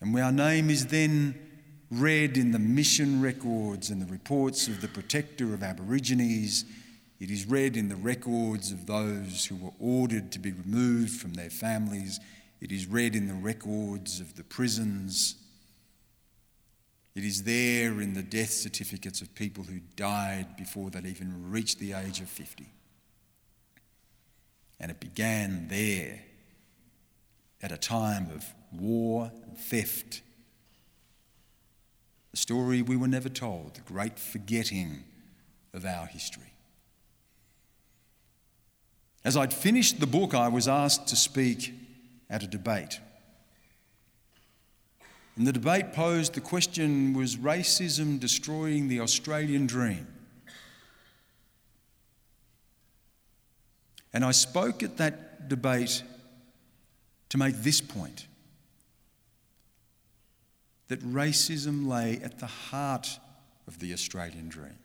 And 0.01 0.17
our 0.17 0.33
name 0.33 0.71
is 0.71 0.87
then 0.87 1.46
read 1.91 2.37
in 2.37 2.53
the 2.53 2.59
mission 2.59 3.23
records 3.23 3.91
and 3.91 4.03
the 4.03 4.13
reports 4.13 4.67
of 4.69 4.81
the 4.81 4.89
protector 4.89 5.55
of 5.55 5.63
Aborigines. 5.63 6.65
It 7.21 7.31
is 7.31 7.47
read 7.47 7.77
in 7.77 7.89
the 7.89 7.97
records 7.97 8.73
of 8.73 8.87
those 8.87 9.47
who 9.47 9.57
were 9.57 9.73
ordered 9.79 10.33
to 10.33 10.39
be 10.39 10.53
removed 10.53 11.21
from 11.21 11.35
their 11.35 11.51
families. 11.51 12.21
It 12.61 12.73
is 12.73 12.87
read 12.87 13.15
in 13.15 13.29
the 13.29 13.35
records 13.35 14.21
of 14.21 14.35
the 14.37 14.45
prisons. 14.45 15.37
It 17.15 17.25
is 17.25 17.45
there 17.45 18.01
in 18.01 18.15
the 18.15 18.23
death 18.23 18.51
certificates 18.51 19.23
of 19.23 19.35
people 19.35 19.65
who 19.65 19.81
died 19.95 20.57
before 20.57 20.91
they'd 20.91 21.07
even 21.07 21.51
reached 21.51 21.79
the 21.79 21.95
age 21.95 22.21
of 22.21 22.29
50. 22.29 22.67
And 24.79 24.91
it 24.91 25.01
began 25.01 25.69
there 25.69 26.21
at 27.63 27.73
a 27.73 27.79
time 27.79 28.29
of 28.35 28.45
war 28.73 29.31
and 29.47 29.57
theft 29.57 30.21
the 32.37 32.43
story 32.43 32.83
we 32.83 32.99
were 32.99 33.09
never 33.09 33.31
told, 33.31 33.77
the 33.77 33.81
great 33.81 34.19
forgetting 34.19 35.03
of 35.73 35.87
our 35.87 36.05
history. 36.05 36.53
As 39.25 39.39
I'd 39.39 39.55
finished 39.55 40.01
the 40.01 40.07
book, 40.07 40.35
I 40.35 40.49
was 40.49 40.69
asked 40.69 41.07
to 41.07 41.17
speak 41.17 41.73
at 42.29 42.43
a 42.43 42.47
debate. 42.47 43.01
And 45.37 45.47
the 45.47 45.53
debate 45.53 45.95
posed 45.95 46.35
the 46.35 46.43
question 46.43 47.15
was 47.15 47.37
racism 47.37 48.21
destroying 48.21 48.89
the 48.89 49.01
Australian 49.01 49.67
dream? 49.67 50.07
And 54.13 54.23
I 54.23 54.33
spoke 54.33 54.83
at 54.83 54.99
that 54.99 55.49
debate 55.49 56.03
to 57.31 57.39
make 57.39 57.57
this 57.63 57.81
point 57.81 58.27
that 60.89 61.01
racism 61.01 61.87
lay 61.87 62.21
at 62.23 62.39
the 62.39 62.47
heart 62.47 63.19
of 63.67 63.79
the 63.79 63.93
Australian 63.93 64.49
dream. 64.49 64.79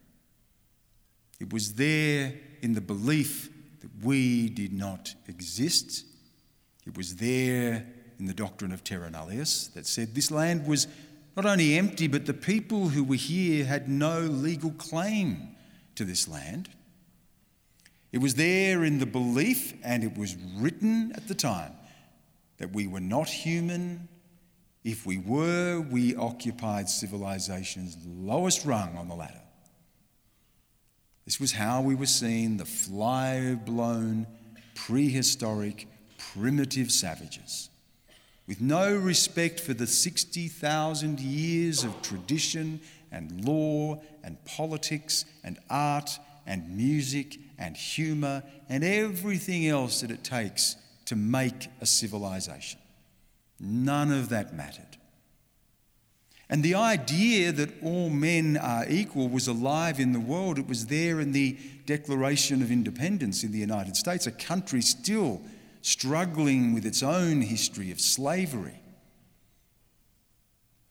It 1.39 1.51
was 1.51 1.73
there 1.73 2.33
in 2.61 2.73
the 2.73 2.81
belief 2.81 3.49
that 3.81 3.89
we 4.03 4.49
did 4.49 4.73
not 4.73 5.13
exist. 5.27 6.05
It 6.85 6.97
was 6.97 7.15
there 7.15 7.85
in 8.19 8.25
the 8.25 8.33
doctrine 8.33 8.71
of 8.71 8.83
terra 8.83 9.09
nullius 9.09 9.67
that 9.73 9.87
said 9.87 10.13
this 10.13 10.31
land 10.31 10.67
was 10.67 10.87
not 11.35 11.45
only 11.45 11.77
empty, 11.77 12.07
but 12.07 12.25
the 12.25 12.33
people 12.33 12.89
who 12.89 13.03
were 13.03 13.15
here 13.15 13.65
had 13.65 13.87
no 13.87 14.19
legal 14.19 14.71
claim 14.71 15.55
to 15.95 16.03
this 16.03 16.27
land. 16.27 16.69
It 18.11 18.19
was 18.19 18.35
there 18.35 18.83
in 18.83 18.99
the 18.99 19.05
belief, 19.05 19.73
and 19.83 20.03
it 20.03 20.17
was 20.17 20.35
written 20.57 21.13
at 21.15 21.27
the 21.27 21.35
time, 21.35 21.73
that 22.57 22.73
we 22.73 22.85
were 22.85 22.99
not 22.99 23.29
human. 23.29 24.09
If 24.83 25.05
we 25.05 25.17
were, 25.17 25.79
we 25.79 26.15
occupied 26.15 26.89
civilization's 26.89 27.97
lowest 28.05 28.65
rung 28.65 28.97
on 28.97 29.07
the 29.07 29.15
ladder. 29.15 29.41
This 31.25 31.39
was 31.39 31.51
how 31.51 31.81
we 31.81 31.93
were 31.93 32.07
seen 32.07 32.57
the 32.57 32.65
fly 32.65 33.53
blown, 33.53 34.25
prehistoric, 34.73 35.87
primitive 36.17 36.91
savages. 36.91 37.69
With 38.47 38.59
no 38.59 38.95
respect 38.95 39.59
for 39.59 39.73
the 39.73 39.85
60,000 39.85 41.19
years 41.19 41.83
of 41.83 42.01
tradition 42.01 42.81
and 43.11 43.45
law 43.45 44.01
and 44.23 44.43
politics 44.45 45.25
and 45.43 45.59
art 45.69 46.09
and 46.47 46.75
music 46.75 47.37
and 47.59 47.77
humour 47.77 48.43
and 48.67 48.83
everything 48.83 49.67
else 49.67 50.01
that 50.01 50.09
it 50.09 50.23
takes 50.23 50.75
to 51.05 51.15
make 51.15 51.69
a 51.81 51.85
civilization. 51.85 52.79
None 53.61 54.11
of 54.11 54.29
that 54.29 54.55
mattered. 54.55 54.97
And 56.49 56.63
the 56.63 56.75
idea 56.75 57.51
that 57.53 57.81
all 57.81 58.09
men 58.09 58.57
are 58.57 58.85
equal 58.89 59.29
was 59.29 59.47
alive 59.47 59.99
in 59.99 60.11
the 60.11 60.19
world. 60.19 60.59
It 60.59 60.67
was 60.67 60.87
there 60.87 61.21
in 61.21 61.31
the 61.31 61.57
Declaration 61.85 62.61
of 62.61 62.71
Independence 62.71 63.43
in 63.43 63.53
the 63.53 63.59
United 63.59 63.95
States, 63.95 64.27
a 64.27 64.31
country 64.31 64.81
still 64.81 65.41
struggling 65.81 66.73
with 66.73 66.85
its 66.85 67.03
own 67.03 67.41
history 67.41 67.91
of 67.91 68.01
slavery. 68.01 68.79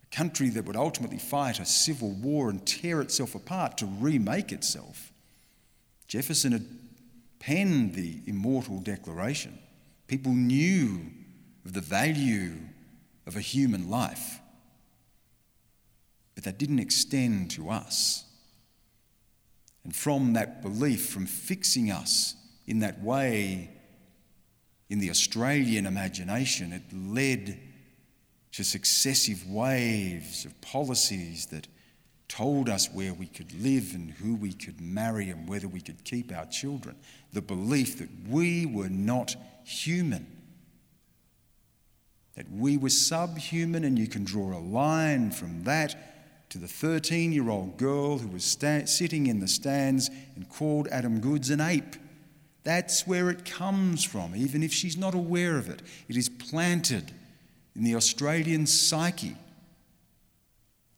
A 0.03 0.15
country 0.15 0.49
that 0.49 0.65
would 0.65 0.75
ultimately 0.75 1.19
fight 1.19 1.59
a 1.59 1.65
civil 1.65 2.11
war 2.11 2.49
and 2.49 2.65
tear 2.65 3.01
itself 3.01 3.35
apart 3.35 3.77
to 3.77 3.85
remake 3.85 4.51
itself. 4.51 5.11
Jefferson 6.07 6.53
had 6.53 6.65
penned 7.39 7.93
the 7.93 8.21
immortal 8.25 8.79
declaration. 8.79 9.59
People 10.07 10.33
knew 10.33 11.11
of 11.65 11.73
the 11.73 11.81
value 11.81 12.53
of 13.25 13.35
a 13.35 13.41
human 13.41 13.89
life. 13.89 14.39
But 16.35 16.43
that 16.45 16.57
didn't 16.57 16.79
extend 16.79 17.51
to 17.51 17.69
us. 17.69 18.25
And 19.83 19.95
from 19.95 20.33
that 20.33 20.61
belief, 20.61 21.07
from 21.09 21.25
fixing 21.25 21.91
us 21.91 22.35
in 22.67 22.79
that 22.79 23.01
way 23.01 23.69
in 24.89 24.99
the 24.99 25.09
Australian 25.09 25.85
imagination, 25.85 26.73
it 26.73 26.83
led 26.93 27.59
to 28.51 28.63
successive 28.63 29.49
waves 29.49 30.45
of 30.45 30.59
policies 30.61 31.47
that 31.47 31.67
told 32.27 32.69
us 32.69 32.89
where 32.93 33.13
we 33.13 33.27
could 33.27 33.51
live 33.61 33.91
and 33.93 34.11
who 34.11 34.35
we 34.35 34.53
could 34.53 34.79
marry 34.79 35.29
and 35.29 35.47
whether 35.49 35.67
we 35.67 35.81
could 35.81 36.03
keep 36.03 36.31
our 36.31 36.45
children. 36.45 36.95
The 37.33 37.41
belief 37.41 37.97
that 37.99 38.09
we 38.29 38.65
were 38.65 38.89
not 38.89 39.35
human, 39.63 40.25
that 42.35 42.51
we 42.51 42.77
were 42.77 42.89
subhuman, 42.89 43.83
and 43.83 43.99
you 43.99 44.07
can 44.07 44.23
draw 44.23 44.57
a 44.57 44.59
line 44.59 45.31
from 45.31 45.63
that 45.63 45.95
to 46.49 46.57
the 46.57 46.67
13 46.67 47.31
year 47.31 47.49
old 47.49 47.77
girl 47.77 48.17
who 48.17 48.27
was 48.27 48.43
sta- 48.43 48.85
sitting 48.85 49.27
in 49.27 49.39
the 49.39 49.47
stands 49.47 50.09
and 50.35 50.47
called 50.49 50.87
Adam 50.89 51.19
Goodes 51.19 51.49
an 51.49 51.61
ape. 51.61 51.95
That's 52.63 53.07
where 53.07 53.29
it 53.29 53.45
comes 53.45 54.03
from, 54.03 54.35
even 54.35 54.61
if 54.61 54.71
she's 54.71 54.97
not 54.97 55.15
aware 55.15 55.57
of 55.57 55.69
it. 55.69 55.81
It 56.07 56.15
is 56.15 56.29
planted 56.29 57.11
in 57.75 57.83
the 57.83 57.95
Australian 57.95 58.67
psyche. 58.67 59.35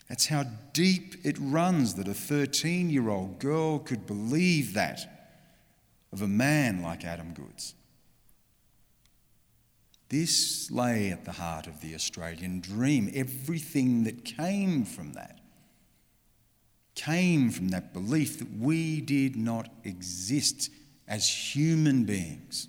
That's 0.10 0.28
how 0.28 0.43
deep 0.74 1.15
it 1.24 1.38
runs 1.39 1.96
that 1.96 2.08
a 2.08 2.13
13 2.13 2.89
year 2.89 3.10
old 3.10 3.39
girl 3.39 3.80
could 3.80 4.06
believe 4.06 4.74
that 4.74 5.32
of 6.12 6.22
a 6.22 6.28
man 6.28 6.82
like 6.82 7.06
Adam 7.06 7.34
Goodes. 7.34 7.74
This 10.13 10.69
lay 10.69 11.10
at 11.10 11.26
the 11.26 11.32
heart 11.32 11.65
of 11.65 11.82
the 11.82 11.95
Australian 11.95 12.60
dream. 12.60 13.10
Everything 13.15 14.04
that 14.04 14.23
came 14.23 14.86
from 14.86 15.13
that 15.13 15.39
came 16.93 17.49
from 17.49 17.69
that 17.69 17.93
belief 17.93 18.38
that 18.38 18.60
we 18.60 19.02
did 19.02 19.36
not 19.36 19.73
exist 19.84 20.69
as 21.08 21.28
human 21.28 22.04
beings. 22.04 22.67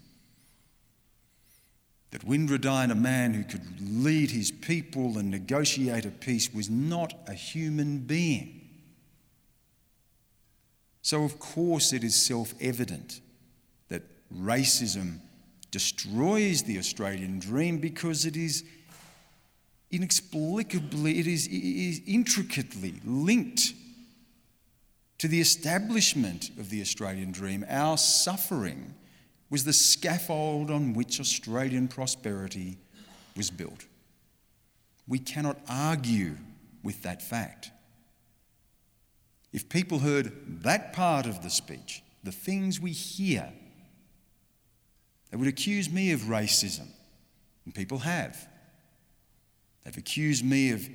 That 2.12 2.26
Windradyne, 2.26 2.90
a 2.90 2.94
man 2.94 3.35
who 3.35 3.44
could 3.44 3.78
lead 3.78 4.30
his 4.30 4.50
people 4.50 5.18
and 5.18 5.30
negotiate 5.30 6.07
a 6.07 6.11
peace, 6.11 6.48
was 6.50 6.70
not 6.70 7.12
a 7.26 7.35
human 7.35 7.98
being. 7.98 8.70
So, 11.02 11.24
of 11.24 11.38
course, 11.38 11.92
it 11.92 12.04
is 12.04 12.14
self 12.14 12.54
evident 12.59 13.20
that 13.90 14.04
racism 14.35 15.18
destroys 15.74 16.62
the 16.62 16.78
Australian 16.78 17.40
dream 17.40 17.78
because 17.78 18.24
it 18.26 18.37
is 18.37 18.62
inexplicably, 19.90 21.18
it 21.18 21.26
is, 21.26 21.48
it 21.48 21.52
is 21.52 22.00
intricately 22.06 22.94
linked 23.04 23.74
to 25.18 25.26
the 25.26 25.40
establishment 25.40 26.50
of 26.60 26.70
the 26.70 26.80
Australian 26.80 27.32
dream. 27.32 27.64
Our 27.68 27.98
suffering 27.98 28.94
was 29.50 29.64
the 29.64 29.72
scaffold 29.72 30.70
on 30.70 30.94
which 30.94 31.18
Australian 31.18 31.88
prosperity 31.88 32.78
was 33.37 33.50
built. 33.50 33.87
We 35.08 35.18
cannot 35.18 35.58
argue 35.68 36.37
with 36.84 37.02
that 37.02 37.20
fact. 37.20 37.72
If 39.52 39.68
people 39.68 39.98
heard 39.98 40.62
that 40.62 40.92
part 40.92 41.26
of 41.26 41.42
the 41.42 41.50
speech, 41.50 42.04
the 42.22 42.30
things 42.30 42.78
we 42.80 42.92
hear, 42.92 43.52
they 45.35 45.38
would 45.38 45.49
accuse 45.49 45.90
me 45.90 46.12
of 46.12 46.20
racism, 46.20 46.87
and 47.64 47.75
people 47.75 47.99
have. 47.99 48.47
They've 49.83 49.97
accused 49.97 50.44
me 50.44 50.70
of 50.70 50.88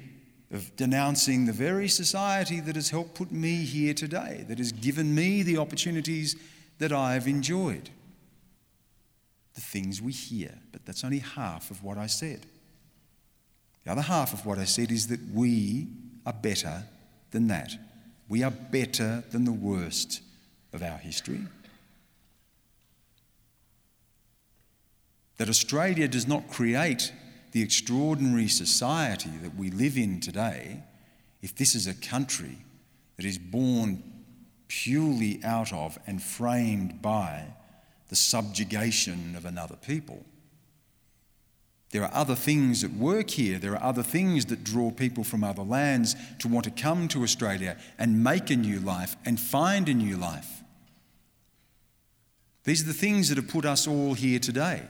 of 0.49 0.73
denouncing 0.77 1.45
the 1.45 1.51
very 1.51 1.89
society 1.89 2.61
that 2.61 2.75
has 2.75 2.89
helped 2.89 3.15
put 3.15 3.33
me 3.33 3.65
here 3.65 3.93
today, 3.93 4.45
that 4.47 4.57
has 4.57 4.71
given 4.71 5.13
me 5.13 5.43
the 5.43 5.57
opportunities 5.57 6.37
that 6.77 6.93
I've 6.93 7.27
enjoyed. 7.27 7.89
The 9.55 9.61
things 9.61 10.01
we 10.01 10.13
hear, 10.13 10.57
but 10.71 10.85
that's 10.85 11.03
only 11.03 11.19
half 11.19 11.69
of 11.69 11.83
what 11.83 11.97
I 11.97 12.07
said. 12.07 12.45
The 13.83 13.91
other 13.91 14.01
half 14.01 14.31
of 14.31 14.45
what 14.45 14.57
I 14.57 14.63
said 14.63 14.89
is 14.89 15.07
that 15.07 15.19
we 15.33 15.89
are 16.25 16.31
better 16.31 16.83
than 17.31 17.49
that. 17.49 17.73
We 18.29 18.43
are 18.43 18.51
better 18.51 19.21
than 19.31 19.43
the 19.43 19.51
worst 19.51 20.21
of 20.71 20.81
our 20.81 20.97
history. 20.97 21.41
That 25.39 25.49
Australia 25.49 26.09
does 26.09 26.27
not 26.27 26.49
create 26.49 27.13
the 27.53 27.61
extraordinary 27.61 28.49
society 28.49 29.31
that 29.41 29.55
we 29.55 29.71
live 29.71 29.97
in 29.97 30.19
today, 30.19 30.83
if 31.41 31.55
this 31.55 31.75
is 31.75 31.87
a 31.87 31.93
country 31.93 32.57
that 33.15 33.25
is 33.25 33.37
born 33.37 34.03
purely 34.67 35.39
out 35.45 35.71
of 35.71 35.97
and 36.05 36.21
framed 36.21 37.01
by 37.01 37.45
the 38.09 38.17
subjugation 38.17 39.33
of 39.37 39.45
another 39.45 39.77
people. 39.77 40.25
There 41.91 42.03
are 42.03 42.13
other 42.13 42.35
things 42.35 42.83
at 42.83 42.91
work 42.91 43.29
here. 43.29 43.59
There 43.59 43.75
are 43.77 43.83
other 43.83 44.03
things 44.03 44.45
that 44.47 44.65
draw 44.65 44.91
people 44.91 45.23
from 45.23 45.45
other 45.45 45.63
lands 45.63 46.17
to 46.39 46.49
want 46.49 46.65
to 46.65 46.71
come 46.71 47.07
to 47.07 47.23
Australia 47.23 47.77
and 47.97 48.25
make 48.25 48.49
a 48.49 48.57
new 48.57 48.81
life 48.81 49.15
and 49.25 49.39
find 49.39 49.87
a 49.87 49.93
new 49.93 50.17
life. 50.17 50.63
These 52.65 52.83
are 52.83 52.87
the 52.87 52.93
things 52.93 53.29
that 53.29 53.37
have 53.37 53.47
put 53.47 53.63
us 53.63 53.87
all 53.87 54.15
here 54.15 54.39
today. 54.39 54.83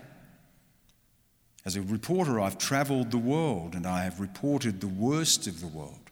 As 1.66 1.76
a 1.76 1.82
reporter, 1.82 2.40
I've 2.40 2.58
travelled 2.58 3.12
the 3.12 3.18
world 3.18 3.76
and 3.76 3.86
I 3.86 4.04
have 4.04 4.20
reported 4.20 4.80
the 4.80 4.88
worst 4.88 5.48
of 5.48 5.62
the 5.62 5.68
world. 5.68 6.10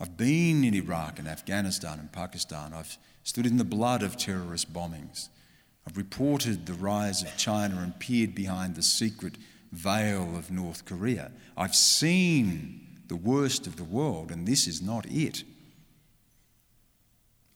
I've 0.00 0.16
been 0.16 0.64
in 0.64 0.74
Iraq 0.74 1.18
and 1.18 1.28
Afghanistan 1.28 1.98
and 1.98 2.12
Pakistan. 2.12 2.72
I've 2.74 2.98
stood 3.22 3.46
in 3.46 3.56
the 3.56 3.64
blood 3.64 4.02
of 4.02 4.16
terrorist 4.16 4.72
bombings. 4.72 5.28
I've 5.86 5.96
reported 5.96 6.66
the 6.66 6.74
rise 6.74 7.22
of 7.22 7.36
China 7.36 7.80
and 7.80 7.98
peered 7.98 8.34
behind 8.34 8.74
the 8.74 8.82
secret 8.82 9.36
veil 9.72 10.36
of 10.36 10.50
North 10.50 10.84
Korea. 10.84 11.30
I've 11.56 11.74
seen 11.74 13.00
the 13.08 13.16
worst 13.16 13.66
of 13.66 13.76
the 13.76 13.84
world, 13.84 14.30
and 14.30 14.46
this 14.46 14.66
is 14.66 14.82
not 14.82 15.06
it. 15.06 15.44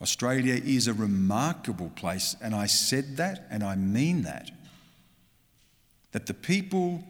Australia 0.01 0.55
is 0.55 0.87
a 0.87 0.95
remarkable 0.95 1.91
place, 1.91 2.37
and 2.41 2.55
I 2.55 2.67
said 2.67 3.17
that 3.17 3.47
and 3.51 3.63
I 3.63 3.75
mean 3.75 4.23
that 4.23 4.51
that 6.13 6.27
the 6.27 6.35
people 6.35 7.05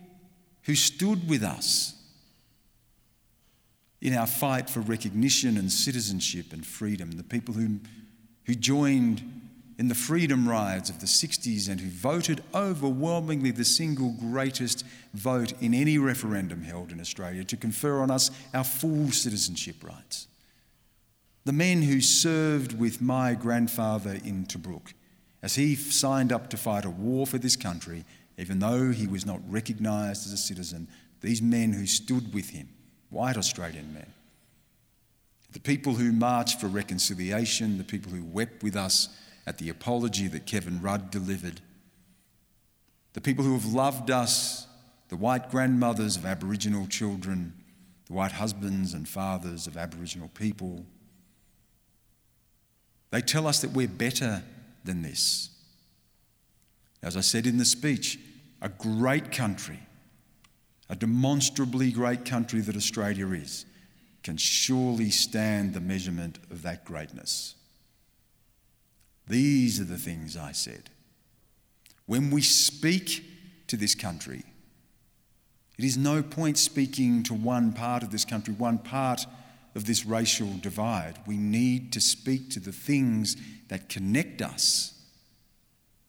who 0.63 0.75
stood 0.75 1.29
with 1.29 1.43
us 1.43 1.95
in 4.01 4.15
our 4.15 4.27
fight 4.27 4.71
for 4.71 4.81
recognition 4.81 5.57
and 5.57 5.71
citizenship 5.71 6.53
and 6.53 6.67
freedom, 6.67 7.13
the 7.13 7.23
people 7.23 7.55
who, 7.55 7.79
who 8.45 8.55
joined 8.55 9.23
in 9.79 9.89
the 9.89 9.95
freedom 9.95 10.47
rides 10.49 10.91
of 10.91 11.01
the 11.01 11.07
60s 11.07 11.69
and 11.69 11.81
who 11.81 11.89
voted 11.89 12.43
overwhelmingly 12.55 13.51
the 13.51 13.65
single 13.65 14.11
greatest 14.21 14.85
vote 15.15 15.53
in 15.63 15.73
any 15.73 15.97
referendum 15.97 16.63
held 16.63 16.93
in 16.93 17.01
Australia 17.01 17.45
to 17.45 17.57
confer 17.57 18.01
on 18.01 18.11
us 18.11 18.31
our 18.53 18.65
full 18.65 19.11
citizenship 19.11 19.77
rights. 19.83 20.27
The 21.47 21.53
men 21.53 21.83
who 21.83 22.03
served 22.03 22.79
with 22.79 23.01
my 23.01 23.35
grandfather 23.35 24.19
in 24.23 24.45
Tobruk 24.45 24.93
as 25.43 25.55
he 25.55 25.75
signed 25.75 26.33
up 26.33 26.51
to 26.51 26.59
fight 26.59 26.85
a 26.85 26.91
war 26.91 27.27
for 27.27 27.39
this 27.39 27.57
country 27.57 28.05
even 28.41 28.59
though 28.59 28.91
he 28.91 29.07
was 29.07 29.27
not 29.27 29.39
recognised 29.49 30.27
as 30.27 30.33
a 30.33 30.37
citizen, 30.39 30.89
these 31.21 31.43
men 31.43 31.75
who 31.75 31.85
stood 31.85 32.33
with 32.33 32.49
him, 32.49 32.71
white 33.11 33.37
Australian 33.37 33.93
men, 33.93 34.11
the 35.53 35.61
people 35.61 35.95
who 35.95 36.11
marched 36.11 36.59
for 36.59 36.69
reconciliation, 36.69 37.77
the 37.77 37.85
people 37.85 38.11
who 38.11 38.25
wept 38.25 38.63
with 38.63 38.77
us 38.77 39.11
at 39.47 39.59
the 39.59 39.69
apology 39.69 40.27
that 40.29 40.47
Kevin 40.47 40.81
Rudd 40.81 41.11
delivered, 41.11 41.61
the 43.13 43.21
people 43.21 43.45
who 43.45 43.53
have 43.53 43.67
loved 43.67 44.11
us, 44.11 44.67
the 45.09 45.17
white 45.17 45.51
grandmothers 45.51 46.17
of 46.17 46.25
Aboriginal 46.25 46.87
children, 46.87 47.53
the 48.07 48.15
white 48.15 48.33
husbands 48.33 48.95
and 48.95 49.07
fathers 49.07 49.67
of 49.67 49.77
Aboriginal 49.77 50.29
people. 50.29 50.87
They 53.11 53.21
tell 53.21 53.47
us 53.47 53.61
that 53.61 53.73
we're 53.73 53.89
better 53.89 54.43
than 54.85 55.03
this. 55.03 55.51
As 57.03 57.17
I 57.17 57.21
said 57.21 57.47
in 57.47 57.59
the 57.59 57.65
speech, 57.65 58.19
a 58.61 58.69
great 58.69 59.33
country, 59.33 59.81
a 60.89 60.97
demonstrably 60.97 61.93
great 61.93 62.25
country 62.25 62.61
that 62.61 62.77
Australia 62.77 63.29
is, 63.29 63.65
can 64.23 64.37
surely 64.37 65.11
stand 65.11 65.73
the 65.73 65.81
measurement 65.81 66.39
of 66.51 66.63
that 66.63 66.85
greatness. 66.85 67.55
These 69.27 69.81
are 69.81 69.85
the 69.85 69.97
things 69.97 70.37
I 70.37 70.53
said. 70.53 70.91
When 72.07 72.31
we 72.31 72.43
speak 72.43 73.25
to 73.69 73.77
this 73.77 73.95
country, 73.95 74.43
it 75.79 75.85
is 75.85 75.97
no 75.97 76.23
point 76.23 76.59
speaking 76.59 77.23
to 77.23 77.35
one 77.35 77.73
part 77.73 78.03
of 78.03 78.11
this 78.11 78.25
country, 78.27 78.53
one 78.53 78.79
part 78.79 79.25
of 79.75 79.87
this 79.87 80.05
racial 80.05 80.53
divide. 80.61 81.15
We 81.27 81.37
need 81.37 81.93
to 81.93 82.01
speak 82.01 82.51
to 82.51 82.61
the 82.61 82.73
things 82.73 83.37
that 83.69 83.89
connect 83.89 84.43
us, 84.43 85.00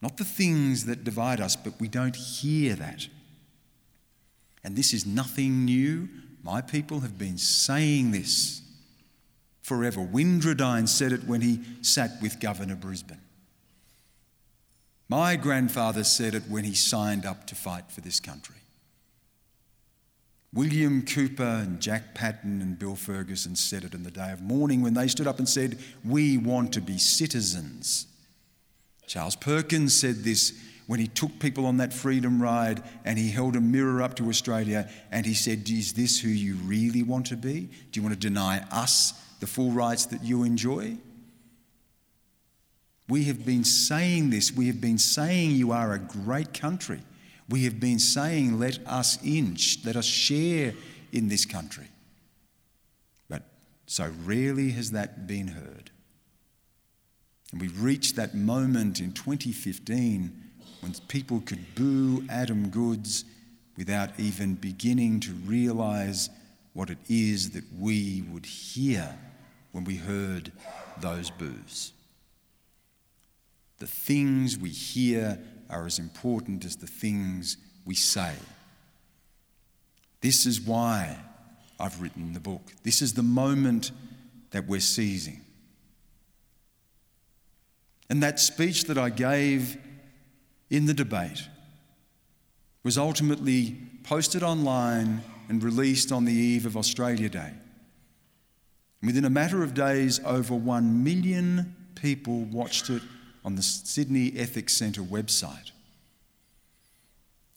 not 0.01 0.17
the 0.17 0.23
things 0.23 0.85
that 0.85 1.03
divide 1.03 1.39
us, 1.39 1.55
but 1.55 1.79
we 1.79 1.87
don't 1.87 2.15
hear 2.15 2.75
that. 2.75 3.07
And 4.63 4.75
this 4.75 4.93
is 4.93 5.05
nothing 5.05 5.65
new. 5.65 6.09
My 6.43 6.61
people 6.61 7.01
have 7.01 7.17
been 7.17 7.37
saying 7.37 8.11
this 8.11 8.61
forever. 9.61 10.01
Windradyne 10.01 10.87
said 10.87 11.11
it 11.11 11.25
when 11.25 11.41
he 11.41 11.61
sat 11.81 12.11
with 12.21 12.39
Governor 12.39 12.75
Brisbane. 12.75 13.21
My 15.07 15.35
grandfather 15.35 16.03
said 16.03 16.33
it 16.35 16.43
when 16.47 16.63
he 16.63 16.73
signed 16.73 17.25
up 17.25 17.45
to 17.47 17.55
fight 17.55 17.91
for 17.91 18.01
this 18.01 18.19
country. 18.19 18.55
William 20.53 21.03
Cooper 21.05 21.43
and 21.43 21.79
Jack 21.79 22.13
Patten 22.13 22.61
and 22.61 22.77
Bill 22.77 22.95
Ferguson 22.95 23.55
said 23.55 23.83
it 23.83 23.93
in 23.93 24.03
the 24.03 24.11
day 24.11 24.31
of 24.31 24.41
mourning 24.41 24.81
when 24.81 24.93
they 24.93 25.07
stood 25.07 25.27
up 25.27 25.39
and 25.39 25.47
said, 25.47 25.77
We 26.03 26.37
want 26.37 26.73
to 26.73 26.81
be 26.81 26.97
citizens. 26.97 28.07
Charles 29.11 29.35
Perkins 29.35 29.93
said 29.93 30.23
this 30.23 30.57
when 30.87 31.01
he 31.01 31.07
took 31.07 31.37
people 31.37 31.65
on 31.65 31.75
that 31.77 31.91
freedom 31.91 32.41
ride 32.41 32.81
and 33.03 33.19
he 33.19 33.29
held 33.29 33.57
a 33.57 33.59
mirror 33.59 34.01
up 34.01 34.15
to 34.15 34.29
Australia 34.29 34.89
and 35.11 35.25
he 35.25 35.33
said, 35.33 35.69
Is 35.69 35.91
this 35.91 36.21
who 36.21 36.29
you 36.29 36.55
really 36.63 37.03
want 37.03 37.25
to 37.25 37.35
be? 37.35 37.69
Do 37.91 37.99
you 37.99 38.03
want 38.03 38.13
to 38.13 38.27
deny 38.27 38.65
us 38.71 39.11
the 39.41 39.47
full 39.47 39.71
rights 39.71 40.05
that 40.05 40.23
you 40.23 40.43
enjoy? 40.43 40.95
We 43.09 43.25
have 43.25 43.45
been 43.45 43.65
saying 43.65 44.29
this. 44.29 44.53
We 44.53 44.67
have 44.67 44.79
been 44.79 44.97
saying 44.97 45.51
you 45.51 45.73
are 45.73 45.91
a 45.91 45.99
great 45.99 46.53
country. 46.53 47.01
We 47.49 47.65
have 47.65 47.81
been 47.81 47.99
saying, 47.99 48.59
let 48.59 48.79
us 48.87 49.21
in, 49.25 49.57
let 49.83 49.97
us 49.97 50.05
share 50.05 50.73
in 51.11 51.27
this 51.27 51.45
country. 51.45 51.89
But 53.27 53.43
so 53.87 54.09
rarely 54.23 54.69
has 54.69 54.91
that 54.91 55.27
been 55.27 55.49
heard. 55.49 55.91
And 57.51 57.61
we 57.61 57.67
reached 57.67 58.15
that 58.15 58.33
moment 58.33 58.99
in 58.99 59.11
2015 59.11 60.31
when 60.81 60.93
people 61.07 61.41
could 61.41 61.75
boo 61.75 62.25
Adam 62.29 62.69
Goodes 62.69 63.25
without 63.77 64.19
even 64.19 64.55
beginning 64.55 65.19
to 65.21 65.31
realise 65.45 66.29
what 66.73 66.89
it 66.89 66.97
is 67.09 67.51
that 67.51 67.63
we 67.77 68.23
would 68.31 68.45
hear 68.45 69.17
when 69.71 69.83
we 69.83 69.95
heard 69.95 70.51
those 70.99 71.29
boos. 71.29 71.93
The 73.79 73.87
things 73.87 74.57
we 74.57 74.69
hear 74.69 75.39
are 75.69 75.85
as 75.85 75.99
important 75.99 76.65
as 76.65 76.75
the 76.75 76.87
things 76.87 77.57
we 77.85 77.95
say. 77.95 78.33
This 80.21 80.45
is 80.45 80.61
why 80.61 81.17
I've 81.79 81.99
written 82.01 82.33
the 82.33 82.39
book. 82.39 82.61
This 82.83 83.01
is 83.01 83.13
the 83.13 83.23
moment 83.23 83.91
that 84.51 84.67
we're 84.67 84.79
seizing. 84.79 85.41
And 88.11 88.21
that 88.23 88.41
speech 88.41 88.83
that 88.85 88.97
I 88.97 89.09
gave 89.09 89.77
in 90.69 90.85
the 90.85 90.93
debate 90.93 91.47
was 92.83 92.97
ultimately 92.97 93.77
posted 94.03 94.43
online 94.43 95.21
and 95.47 95.63
released 95.63 96.11
on 96.11 96.25
the 96.25 96.33
eve 96.33 96.65
of 96.65 96.75
Australia 96.75 97.29
Day. 97.29 97.53
Within 99.01 99.23
a 99.23 99.29
matter 99.29 99.63
of 99.63 99.73
days, 99.73 100.19
over 100.25 100.53
one 100.53 101.05
million 101.05 101.73
people 101.95 102.41
watched 102.41 102.89
it 102.89 103.01
on 103.45 103.55
the 103.55 103.61
Sydney 103.61 104.33
Ethics 104.35 104.75
Centre 104.75 105.03
website. 105.03 105.71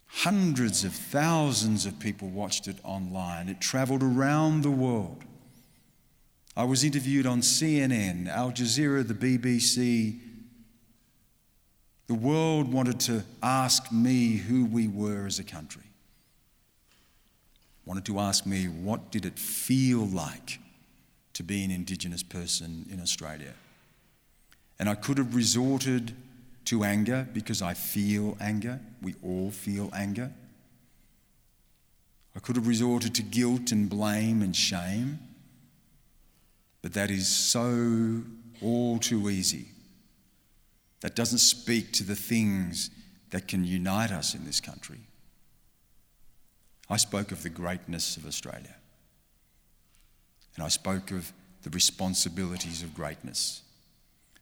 Hundreds 0.07 0.85
of 0.85 0.93
thousands 0.93 1.85
of 1.85 1.99
people 1.99 2.29
watched 2.29 2.69
it 2.69 2.77
online. 2.85 3.49
It 3.49 3.61
travelled 3.61 4.05
around 4.05 4.63
the 4.63 4.71
world. 4.71 5.25
I 6.57 6.63
was 6.63 6.85
interviewed 6.85 7.27
on 7.27 7.41
CNN, 7.41 8.29
Al 8.29 8.53
Jazeera, 8.53 9.05
the 9.05 9.15
BBC. 9.15 10.21
The 12.07 12.15
world 12.15 12.73
wanted 12.73 13.01
to 13.01 13.25
ask 13.43 13.91
me 13.91 14.37
who 14.37 14.67
we 14.67 14.89
were 14.89 15.27
as 15.27 15.39
a 15.39 15.45
country. 15.45 15.83
Wanted 17.87 18.05
to 18.07 18.19
ask 18.19 18.47
me 18.47 18.67
what 18.67 19.11
did 19.11 19.25
it 19.25 19.39
feel 19.39 20.07
like 20.07 20.59
to 21.35 21.43
be 21.43 21.65
an 21.65 21.71
Indigenous 21.71 22.23
person 22.23 22.87
in 22.91 23.01
Australia. 23.01 23.55
And 24.79 24.89
I 24.89 24.95
could 24.95 25.19
have 25.19 25.35
resorted 25.35 26.15
to 26.67 26.85
anger 26.85 27.27
because 27.33 27.63
I 27.63 27.75
feel 27.75 28.37
anger. 28.41 28.81
We 29.03 29.15
all 29.23 29.51
feel 29.51 29.91
anger. 29.95 30.33
I 32.37 32.41
could 32.41 32.57
have 32.57 32.67
resorted 32.67 33.15
to 33.15 33.23
guilt 33.23 33.71
and 33.71 33.89
blame 33.89 34.43
and 34.43 34.55
shame. 34.55 35.19
But 36.83 36.93
that 36.95 37.11
is 37.11 37.29
so 37.29 38.23
all 38.61 38.99
too 38.99 39.31
easy. 39.31 39.69
That 41.05 41.15
doesn't 41.15 41.41
speak 41.41 41.93
to 41.93 42.03
the 42.03 42.17
things 42.17 42.89
that 43.29 43.47
can 43.47 43.63
unite 43.63 44.11
us 44.11 44.35
in 44.35 44.47
this 44.47 44.59
country. 44.59 45.01
I 46.89 46.97
spoke 46.97 47.31
of 47.31 47.43
the 47.43 47.51
greatness 47.51 48.17
of 48.17 48.25
Australia. 48.25 48.75
And 50.55 50.65
I 50.65 50.69
spoke 50.69 51.11
of 51.11 51.31
the 51.61 51.69
responsibilities 51.69 52.83
of 52.83 52.95
greatness 52.95 53.61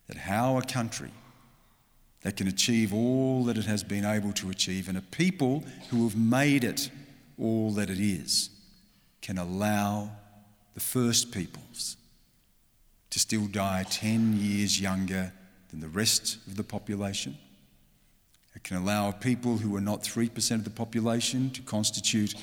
that 0.06 0.16
how 0.16 0.56
a 0.56 0.62
country 0.62 1.10
that 2.20 2.36
can 2.36 2.46
achieve 2.46 2.94
all 2.94 3.42
that 3.46 3.58
it 3.58 3.64
has 3.64 3.82
been 3.82 4.04
able 4.04 4.32
to 4.34 4.48
achieve 4.48 4.88
and 4.88 4.96
a 4.96 5.02
people 5.02 5.64
who 5.90 6.04
have 6.04 6.16
made 6.16 6.62
it 6.62 6.90
all 7.40 7.72
that 7.72 7.90
it 7.90 7.98
is 7.98 8.50
can 9.20 9.36
allow 9.36 10.12
the 10.74 10.80
first 10.80 11.32
peoples 11.32 11.96
to 13.10 13.18
still 13.18 13.48
die 13.48 13.84
10 13.90 14.38
years 14.38 14.80
younger 14.80 15.32
than 15.72 15.80
the 15.80 15.88
rest 15.88 16.36
of 16.46 16.56
the 16.56 16.62
population. 16.62 17.36
It 18.54 18.62
can 18.62 18.76
allow 18.76 19.10
people 19.10 19.56
who 19.56 19.74
are 19.74 19.80
not 19.80 20.02
3% 20.02 20.50
of 20.52 20.64
the 20.64 20.70
population 20.70 21.50
to 21.50 21.62
constitute 21.62 22.34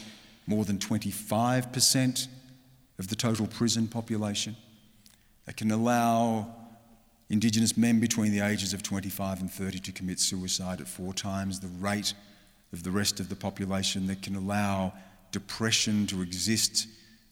more 0.48 0.66
than 0.66 0.80
25% 0.80 2.28
of 2.98 3.08
the 3.08 3.16
total 3.16 3.46
prison 3.46 3.88
population. 3.88 4.56
It 5.48 5.56
can 5.56 5.72
allow 5.72 6.56
Indigenous 7.30 7.78
men 7.78 8.00
between 8.00 8.32
the 8.32 8.40
ages 8.40 8.74
of 8.74 8.82
25 8.82 9.42
and 9.42 9.52
30 9.52 9.80
to 9.80 9.92
commit 9.92 10.20
suicide 10.20 10.82
at 10.82 10.88
four 10.88 11.14
times 11.14 11.60
the 11.60 11.68
rate 11.68 12.16
of 12.74 12.82
the 12.82 12.90
rest 12.90 13.20
of 13.20 13.30
the 13.30 13.36
population 13.36 14.08
that 14.08 14.24
can 14.24 14.36
allow 14.36 14.92
depression 15.32 16.08
to 16.08 16.24
exist 16.24 16.88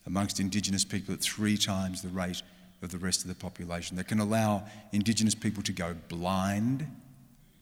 amongst 0.06 0.40
Indigenous 0.40 0.86
people 0.86 1.16
at 1.16 1.22
three 1.22 1.58
times 1.58 2.04
the 2.04 2.10
rate 2.10 2.44
of 2.82 2.92
the 2.92 2.98
rest 2.98 3.22
of 3.22 3.28
the 3.28 3.36
population, 3.36 3.98
that 3.98 4.08
can 4.08 4.20
allow 4.20 4.63
Indigenous 4.92 5.36
people 5.36 5.63
to 5.63 5.72
go 5.72 5.96
blind 6.10 6.88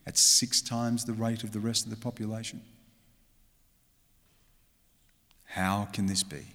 at 0.06 0.18
six 0.18 0.62
times 0.62 1.06
the 1.06 1.14
rate 1.14 1.44
of 1.44 1.52
the 1.52 1.60
rest 1.60 1.86
of 1.86 1.90
the 1.90 1.98
population. 1.98 2.62
How 5.46 5.88
can 5.94 6.06
this 6.06 6.24
be? 6.24 6.46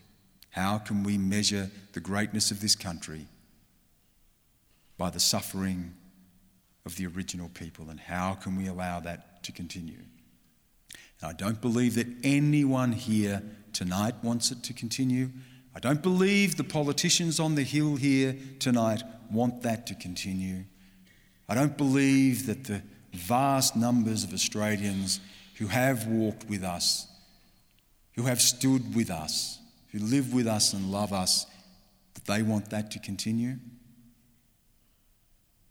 How 0.50 0.78
can 0.78 1.02
we 1.04 1.16
measure 1.16 1.70
the 1.92 2.00
greatness 2.00 2.50
of 2.50 2.60
this 2.60 2.74
country 2.74 3.26
by 4.98 5.10
the 5.10 5.20
suffering 5.20 5.94
of 6.84 6.96
the 6.96 7.06
original 7.06 7.48
people, 7.54 7.88
and 7.88 7.98
how 7.98 8.34
can 8.34 8.56
we 8.56 8.66
allow 8.66 9.00
that 9.00 9.42
to 9.44 9.52
continue? 9.52 10.02
And 11.20 11.30
I 11.30 11.32
don't 11.32 11.60
believe 11.60 11.94
that 11.94 12.06
anyone 12.22 12.92
here 12.92 13.42
tonight 13.72 14.14
wants 14.22 14.50
it 14.50 14.62
to 14.64 14.72
continue. 14.72 15.30
I 15.80 15.88
don't 15.88 16.02
believe 16.02 16.58
the 16.58 16.64
politicians 16.64 17.40
on 17.40 17.54
the 17.54 17.62
hill 17.62 17.96
here 17.96 18.36
tonight 18.58 19.02
want 19.30 19.62
that 19.62 19.86
to 19.86 19.94
continue. 19.94 20.64
I 21.48 21.54
don't 21.54 21.78
believe 21.78 22.44
that 22.48 22.64
the 22.64 22.82
vast 23.14 23.76
numbers 23.76 24.22
of 24.22 24.34
Australians 24.34 25.20
who 25.54 25.68
have 25.68 26.06
walked 26.06 26.44
with 26.50 26.64
us, 26.64 27.08
who 28.12 28.24
have 28.24 28.42
stood 28.42 28.94
with 28.94 29.10
us, 29.10 29.58
who 29.90 30.00
live 30.00 30.34
with 30.34 30.46
us 30.46 30.74
and 30.74 30.92
love 30.92 31.14
us, 31.14 31.46
that 32.12 32.26
they 32.26 32.42
want 32.42 32.68
that 32.68 32.90
to 32.90 32.98
continue. 32.98 33.54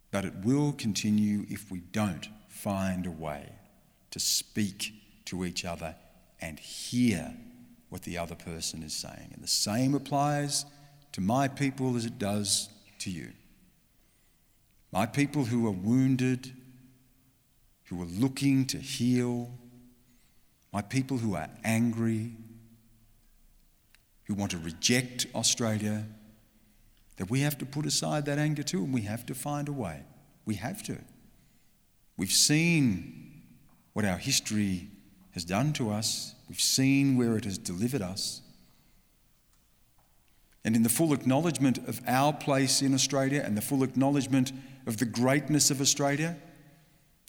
But 0.10 0.26
it 0.26 0.34
will 0.44 0.72
continue 0.72 1.46
if 1.50 1.70
we 1.70 1.82
don't 1.92 2.28
find 2.48 3.06
a 3.06 3.12
way 3.12 3.48
to 4.10 4.20
speak 4.20 4.92
to 5.26 5.46
each 5.46 5.66
other 5.66 5.94
and 6.42 6.58
hear 6.58 7.32
what 7.90 8.04
the 8.04 8.18
other 8.18 8.36
person 8.36 8.84
is 8.84 8.94
saying. 8.94 9.32
And 9.34 9.44
the 9.44 9.48
same 9.48 9.96
applies 9.96 10.66
to 11.12 11.22
my 11.22 11.48
people 11.48 11.96
as 11.96 12.06
it 12.06 12.20
does 12.20 12.70
to 13.00 13.10
you. 13.10 13.32
My 14.92 15.06
people 15.06 15.46
who 15.46 15.68
are 15.68 15.72
wounded, 15.72 16.52
who 17.86 18.02
are 18.02 18.06
looking 18.06 18.66
to 18.68 18.78
heal, 18.78 19.50
my 20.72 20.82
people 20.82 21.18
who 21.18 21.36
are 21.36 21.50
angry, 21.64 22.32
who 24.26 24.36
want 24.36 24.52
to 24.52 24.60
reject 24.60 25.26
Australia, 25.34 26.06
that 27.18 27.30
we 27.30 27.42
have 27.42 27.58
to 27.58 27.66
put 27.66 27.86
aside 27.86 28.26
that 28.26 28.38
anger 28.38 28.64
too 28.64 28.84
and 28.84 28.94
we 28.94 29.02
have 29.02 29.26
to 29.26 29.36
find 29.36 29.68
a 29.68 29.74
way. 29.74 30.04
We 30.46 30.56
have 30.56 30.84
to. 30.84 30.98
We've 32.18 32.32
seen 32.32 33.44
what 33.94 34.06
our 34.06 34.18
history 34.18 34.88
has 35.32 35.44
done 35.46 35.74
to 35.74 35.92
us, 35.92 36.36
we've 36.50 36.60
seen 36.60 37.16
where 37.16 37.38
it 37.38 37.46
has 37.46 37.58
delivered 37.58 38.02
us. 38.02 38.42
And 40.66 40.76
in 40.76 40.84
the 40.84 40.90
full 40.90 41.14
acknowledgement 41.14 41.78
of 41.88 42.02
our 42.06 42.34
place 42.34 42.82
in 42.82 42.94
Australia 42.94 43.42
and 43.46 43.56
the 43.56 43.62
full 43.62 43.84
acknowledgement 43.84 44.52
of 44.86 44.98
the 44.98 45.06
greatness 45.06 45.72
of 45.72 45.80
Australia, 45.80 46.36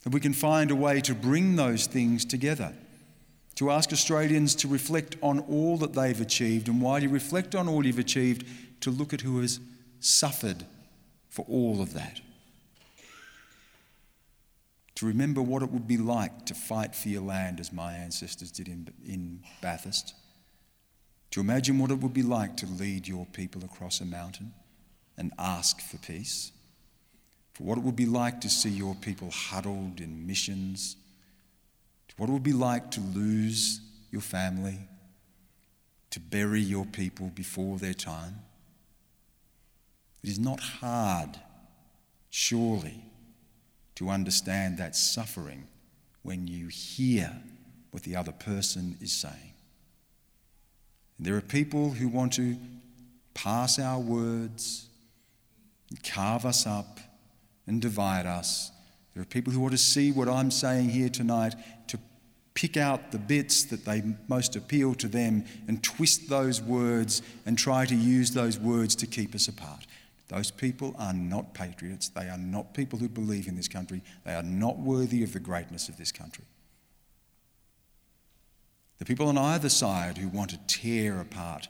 that 0.03 0.11
we 0.11 0.19
can 0.19 0.33
find 0.33 0.71
a 0.71 0.75
way 0.75 0.99
to 1.01 1.13
bring 1.13 1.55
those 1.55 1.85
things 1.85 2.25
together. 2.25 2.73
To 3.55 3.69
ask 3.69 3.93
Australians 3.93 4.55
to 4.55 4.67
reflect 4.67 5.15
on 5.21 5.39
all 5.41 5.77
that 5.77 5.93
they've 5.93 6.19
achieved, 6.19 6.67
and 6.67 6.81
while 6.81 7.01
you 7.01 7.09
reflect 7.09 7.53
on 7.53 7.67
all 7.67 7.85
you've 7.85 7.99
achieved, 7.99 8.45
to 8.81 8.89
look 8.89 9.13
at 9.13 9.21
who 9.21 9.39
has 9.41 9.59
suffered 9.99 10.65
for 11.29 11.45
all 11.47 11.81
of 11.81 11.93
that. 11.93 12.21
To 15.01 15.07
remember 15.07 15.41
what 15.41 15.63
it 15.63 15.71
would 15.71 15.87
be 15.87 15.97
like 15.97 16.45
to 16.45 16.53
fight 16.53 16.93
for 16.93 17.09
your 17.09 17.23
land 17.23 17.59
as 17.59 17.73
my 17.73 17.91
ancestors 17.93 18.51
did 18.51 18.67
in, 18.67 18.87
in 19.03 19.39
Bathurst. 19.59 20.13
To 21.31 21.39
imagine 21.39 21.79
what 21.79 21.89
it 21.89 21.97
would 21.97 22.13
be 22.13 22.21
like 22.21 22.55
to 22.57 22.67
lead 22.67 23.07
your 23.07 23.25
people 23.33 23.65
across 23.65 23.99
a 23.99 24.05
mountain 24.05 24.53
and 25.17 25.31
ask 25.39 25.81
for 25.81 25.97
peace. 25.97 26.51
For 27.55 27.63
what 27.63 27.79
it 27.79 27.83
would 27.83 27.95
be 27.95 28.05
like 28.05 28.41
to 28.41 28.49
see 28.51 28.69
your 28.69 28.93
people 28.93 29.31
huddled 29.31 29.99
in 29.99 30.27
missions. 30.27 30.97
To 32.09 32.15
what 32.17 32.29
it 32.29 32.33
would 32.33 32.43
be 32.43 32.53
like 32.53 32.91
to 32.91 33.01
lose 33.01 33.81
your 34.11 34.21
family. 34.21 34.77
To 36.11 36.19
bury 36.19 36.61
your 36.61 36.85
people 36.85 37.31
before 37.33 37.79
their 37.79 37.95
time 37.95 38.35
it 40.23 40.29
is 40.29 40.37
not 40.37 40.59
hard, 40.59 41.39
surely, 42.29 43.10
to 43.95 44.09
understand 44.09 44.77
that 44.77 44.95
suffering 44.95 45.67
when 46.23 46.47
you 46.47 46.67
hear 46.67 47.35
what 47.91 48.03
the 48.03 48.15
other 48.15 48.31
person 48.31 48.97
is 49.01 49.11
saying. 49.11 49.53
And 51.17 51.27
there 51.27 51.35
are 51.35 51.41
people 51.41 51.91
who 51.91 52.07
want 52.07 52.33
to 52.33 52.57
pass 53.33 53.79
our 53.79 53.99
words, 53.99 54.87
carve 56.03 56.45
us 56.45 56.65
up, 56.65 56.99
and 57.67 57.81
divide 57.81 58.25
us. 58.25 58.71
There 59.13 59.21
are 59.21 59.25
people 59.25 59.51
who 59.51 59.59
want 59.59 59.73
to 59.73 59.77
see 59.77 60.11
what 60.11 60.27
I'm 60.27 60.51
saying 60.51 60.89
here 60.89 61.09
tonight 61.09 61.55
to 61.87 61.99
pick 62.53 62.77
out 62.77 63.11
the 63.11 63.17
bits 63.17 63.63
that 63.65 63.85
they 63.85 64.03
most 64.27 64.55
appeal 64.55 64.93
to 64.95 65.07
them 65.07 65.45
and 65.67 65.81
twist 65.83 66.29
those 66.29 66.61
words 66.61 67.21
and 67.45 67.57
try 67.57 67.85
to 67.85 67.95
use 67.95 68.31
those 68.31 68.57
words 68.59 68.95
to 68.95 69.07
keep 69.07 69.35
us 69.35 69.47
apart. 69.47 69.85
Those 70.31 70.49
people 70.49 70.95
are 70.97 71.13
not 71.13 71.53
patriots. 71.53 72.07
They 72.07 72.29
are 72.29 72.37
not 72.37 72.73
people 72.73 72.97
who 72.97 73.09
believe 73.09 73.49
in 73.49 73.57
this 73.57 73.67
country. 73.67 74.01
They 74.25 74.33
are 74.33 74.41
not 74.41 74.79
worthy 74.79 75.23
of 75.23 75.33
the 75.33 75.41
greatness 75.41 75.89
of 75.89 75.97
this 75.97 76.13
country. 76.13 76.45
The 78.99 79.05
people 79.05 79.27
on 79.27 79.37
either 79.37 79.67
side 79.67 80.17
who 80.17 80.29
want 80.29 80.51
to 80.51 80.59
tear 80.67 81.19
apart 81.19 81.67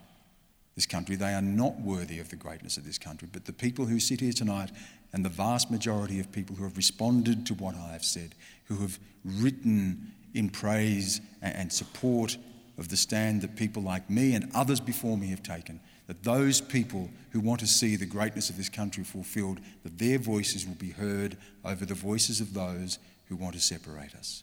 this 0.76 0.86
country, 0.86 1.16
they 1.16 1.34
are 1.34 1.42
not 1.42 1.80
worthy 1.80 2.20
of 2.20 2.28
the 2.28 2.36
greatness 2.36 2.76
of 2.76 2.84
this 2.84 2.98
country. 2.98 3.28
But 3.32 3.46
the 3.46 3.52
people 3.52 3.86
who 3.86 3.98
sit 3.98 4.20
here 4.20 4.32
tonight, 4.32 4.70
and 5.12 5.24
the 5.24 5.28
vast 5.28 5.68
majority 5.68 6.20
of 6.20 6.30
people 6.30 6.54
who 6.54 6.62
have 6.62 6.76
responded 6.76 7.44
to 7.46 7.54
what 7.54 7.74
I 7.74 7.92
have 7.92 8.04
said, 8.04 8.36
who 8.66 8.76
have 8.76 9.00
written 9.24 10.12
in 10.34 10.48
praise 10.48 11.20
and 11.42 11.72
support 11.72 12.36
of 12.78 12.88
the 12.90 12.96
stand 12.96 13.42
that 13.42 13.56
people 13.56 13.82
like 13.82 14.08
me 14.08 14.34
and 14.34 14.50
others 14.54 14.78
before 14.78 15.18
me 15.18 15.30
have 15.30 15.42
taken, 15.42 15.80
that 16.06 16.22
those 16.22 16.60
people 16.60 17.10
who 17.30 17.40
want 17.40 17.60
to 17.60 17.66
see 17.66 17.96
the 17.96 18.06
greatness 18.06 18.50
of 18.50 18.56
this 18.56 18.68
country 18.68 19.04
fulfilled, 19.04 19.60
that 19.82 19.98
their 19.98 20.18
voices 20.18 20.66
will 20.66 20.74
be 20.74 20.90
heard 20.90 21.36
over 21.64 21.84
the 21.84 21.94
voices 21.94 22.40
of 22.40 22.54
those 22.54 22.98
who 23.26 23.36
want 23.36 23.54
to 23.54 23.60
separate 23.60 24.14
us. 24.14 24.42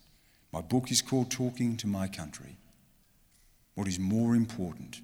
My 0.51 0.61
book 0.61 0.91
is 0.91 1.01
called 1.01 1.29
Talking 1.29 1.77
to 1.77 1.87
My 1.87 2.07
Country. 2.07 2.57
What 3.75 3.87
is 3.87 3.99
more 3.99 4.35
important 4.35 5.01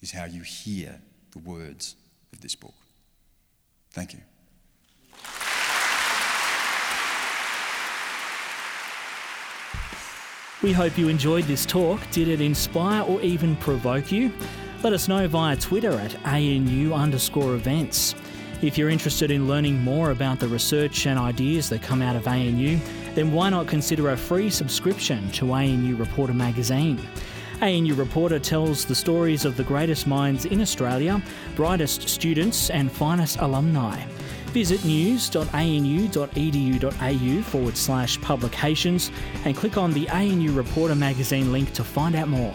is 0.00 0.10
how 0.10 0.24
you 0.24 0.42
hear 0.42 1.00
the 1.30 1.38
words 1.38 1.96
of 2.32 2.40
this 2.40 2.54
book. 2.54 2.74
Thank 3.90 4.14
you. 4.14 4.20
We 10.60 10.72
hope 10.72 10.98
you 10.98 11.08
enjoyed 11.08 11.44
this 11.44 11.64
talk. 11.64 12.00
Did 12.10 12.26
it 12.26 12.40
inspire 12.40 13.02
or 13.02 13.20
even 13.20 13.54
provoke 13.56 14.10
you? 14.10 14.32
Let 14.80 14.92
us 14.92 15.08
know 15.08 15.26
via 15.26 15.56
Twitter 15.56 15.90
at 15.90 16.14
ANU 16.24 16.92
underscore 16.92 17.56
events. 17.56 18.14
If 18.62 18.78
you're 18.78 18.90
interested 18.90 19.32
in 19.32 19.48
learning 19.48 19.80
more 19.82 20.12
about 20.12 20.38
the 20.38 20.46
research 20.46 21.04
and 21.08 21.18
ideas 21.18 21.68
that 21.70 21.82
come 21.82 22.00
out 22.00 22.14
of 22.14 22.28
ANU, 22.28 22.78
then 23.16 23.32
why 23.32 23.50
not 23.50 23.66
consider 23.66 24.10
a 24.10 24.16
free 24.16 24.48
subscription 24.50 25.28
to 25.32 25.52
ANU 25.52 25.96
Reporter 25.96 26.32
magazine? 26.32 27.00
ANU 27.60 27.94
Reporter 27.94 28.38
tells 28.38 28.84
the 28.84 28.94
stories 28.94 29.44
of 29.44 29.56
the 29.56 29.64
greatest 29.64 30.06
minds 30.06 30.44
in 30.44 30.60
Australia, 30.60 31.20
brightest 31.56 32.08
students, 32.08 32.70
and 32.70 32.92
finest 32.92 33.38
alumni. 33.40 34.00
Visit 34.52 34.84
news.anu.edu.au 34.84 35.42
forward 37.42 37.76
slash 37.76 38.20
publications 38.20 39.10
and 39.44 39.56
click 39.56 39.76
on 39.76 39.92
the 39.92 40.08
ANU 40.10 40.52
Reporter 40.52 40.94
magazine 40.94 41.50
link 41.50 41.72
to 41.72 41.82
find 41.82 42.14
out 42.14 42.28
more. 42.28 42.54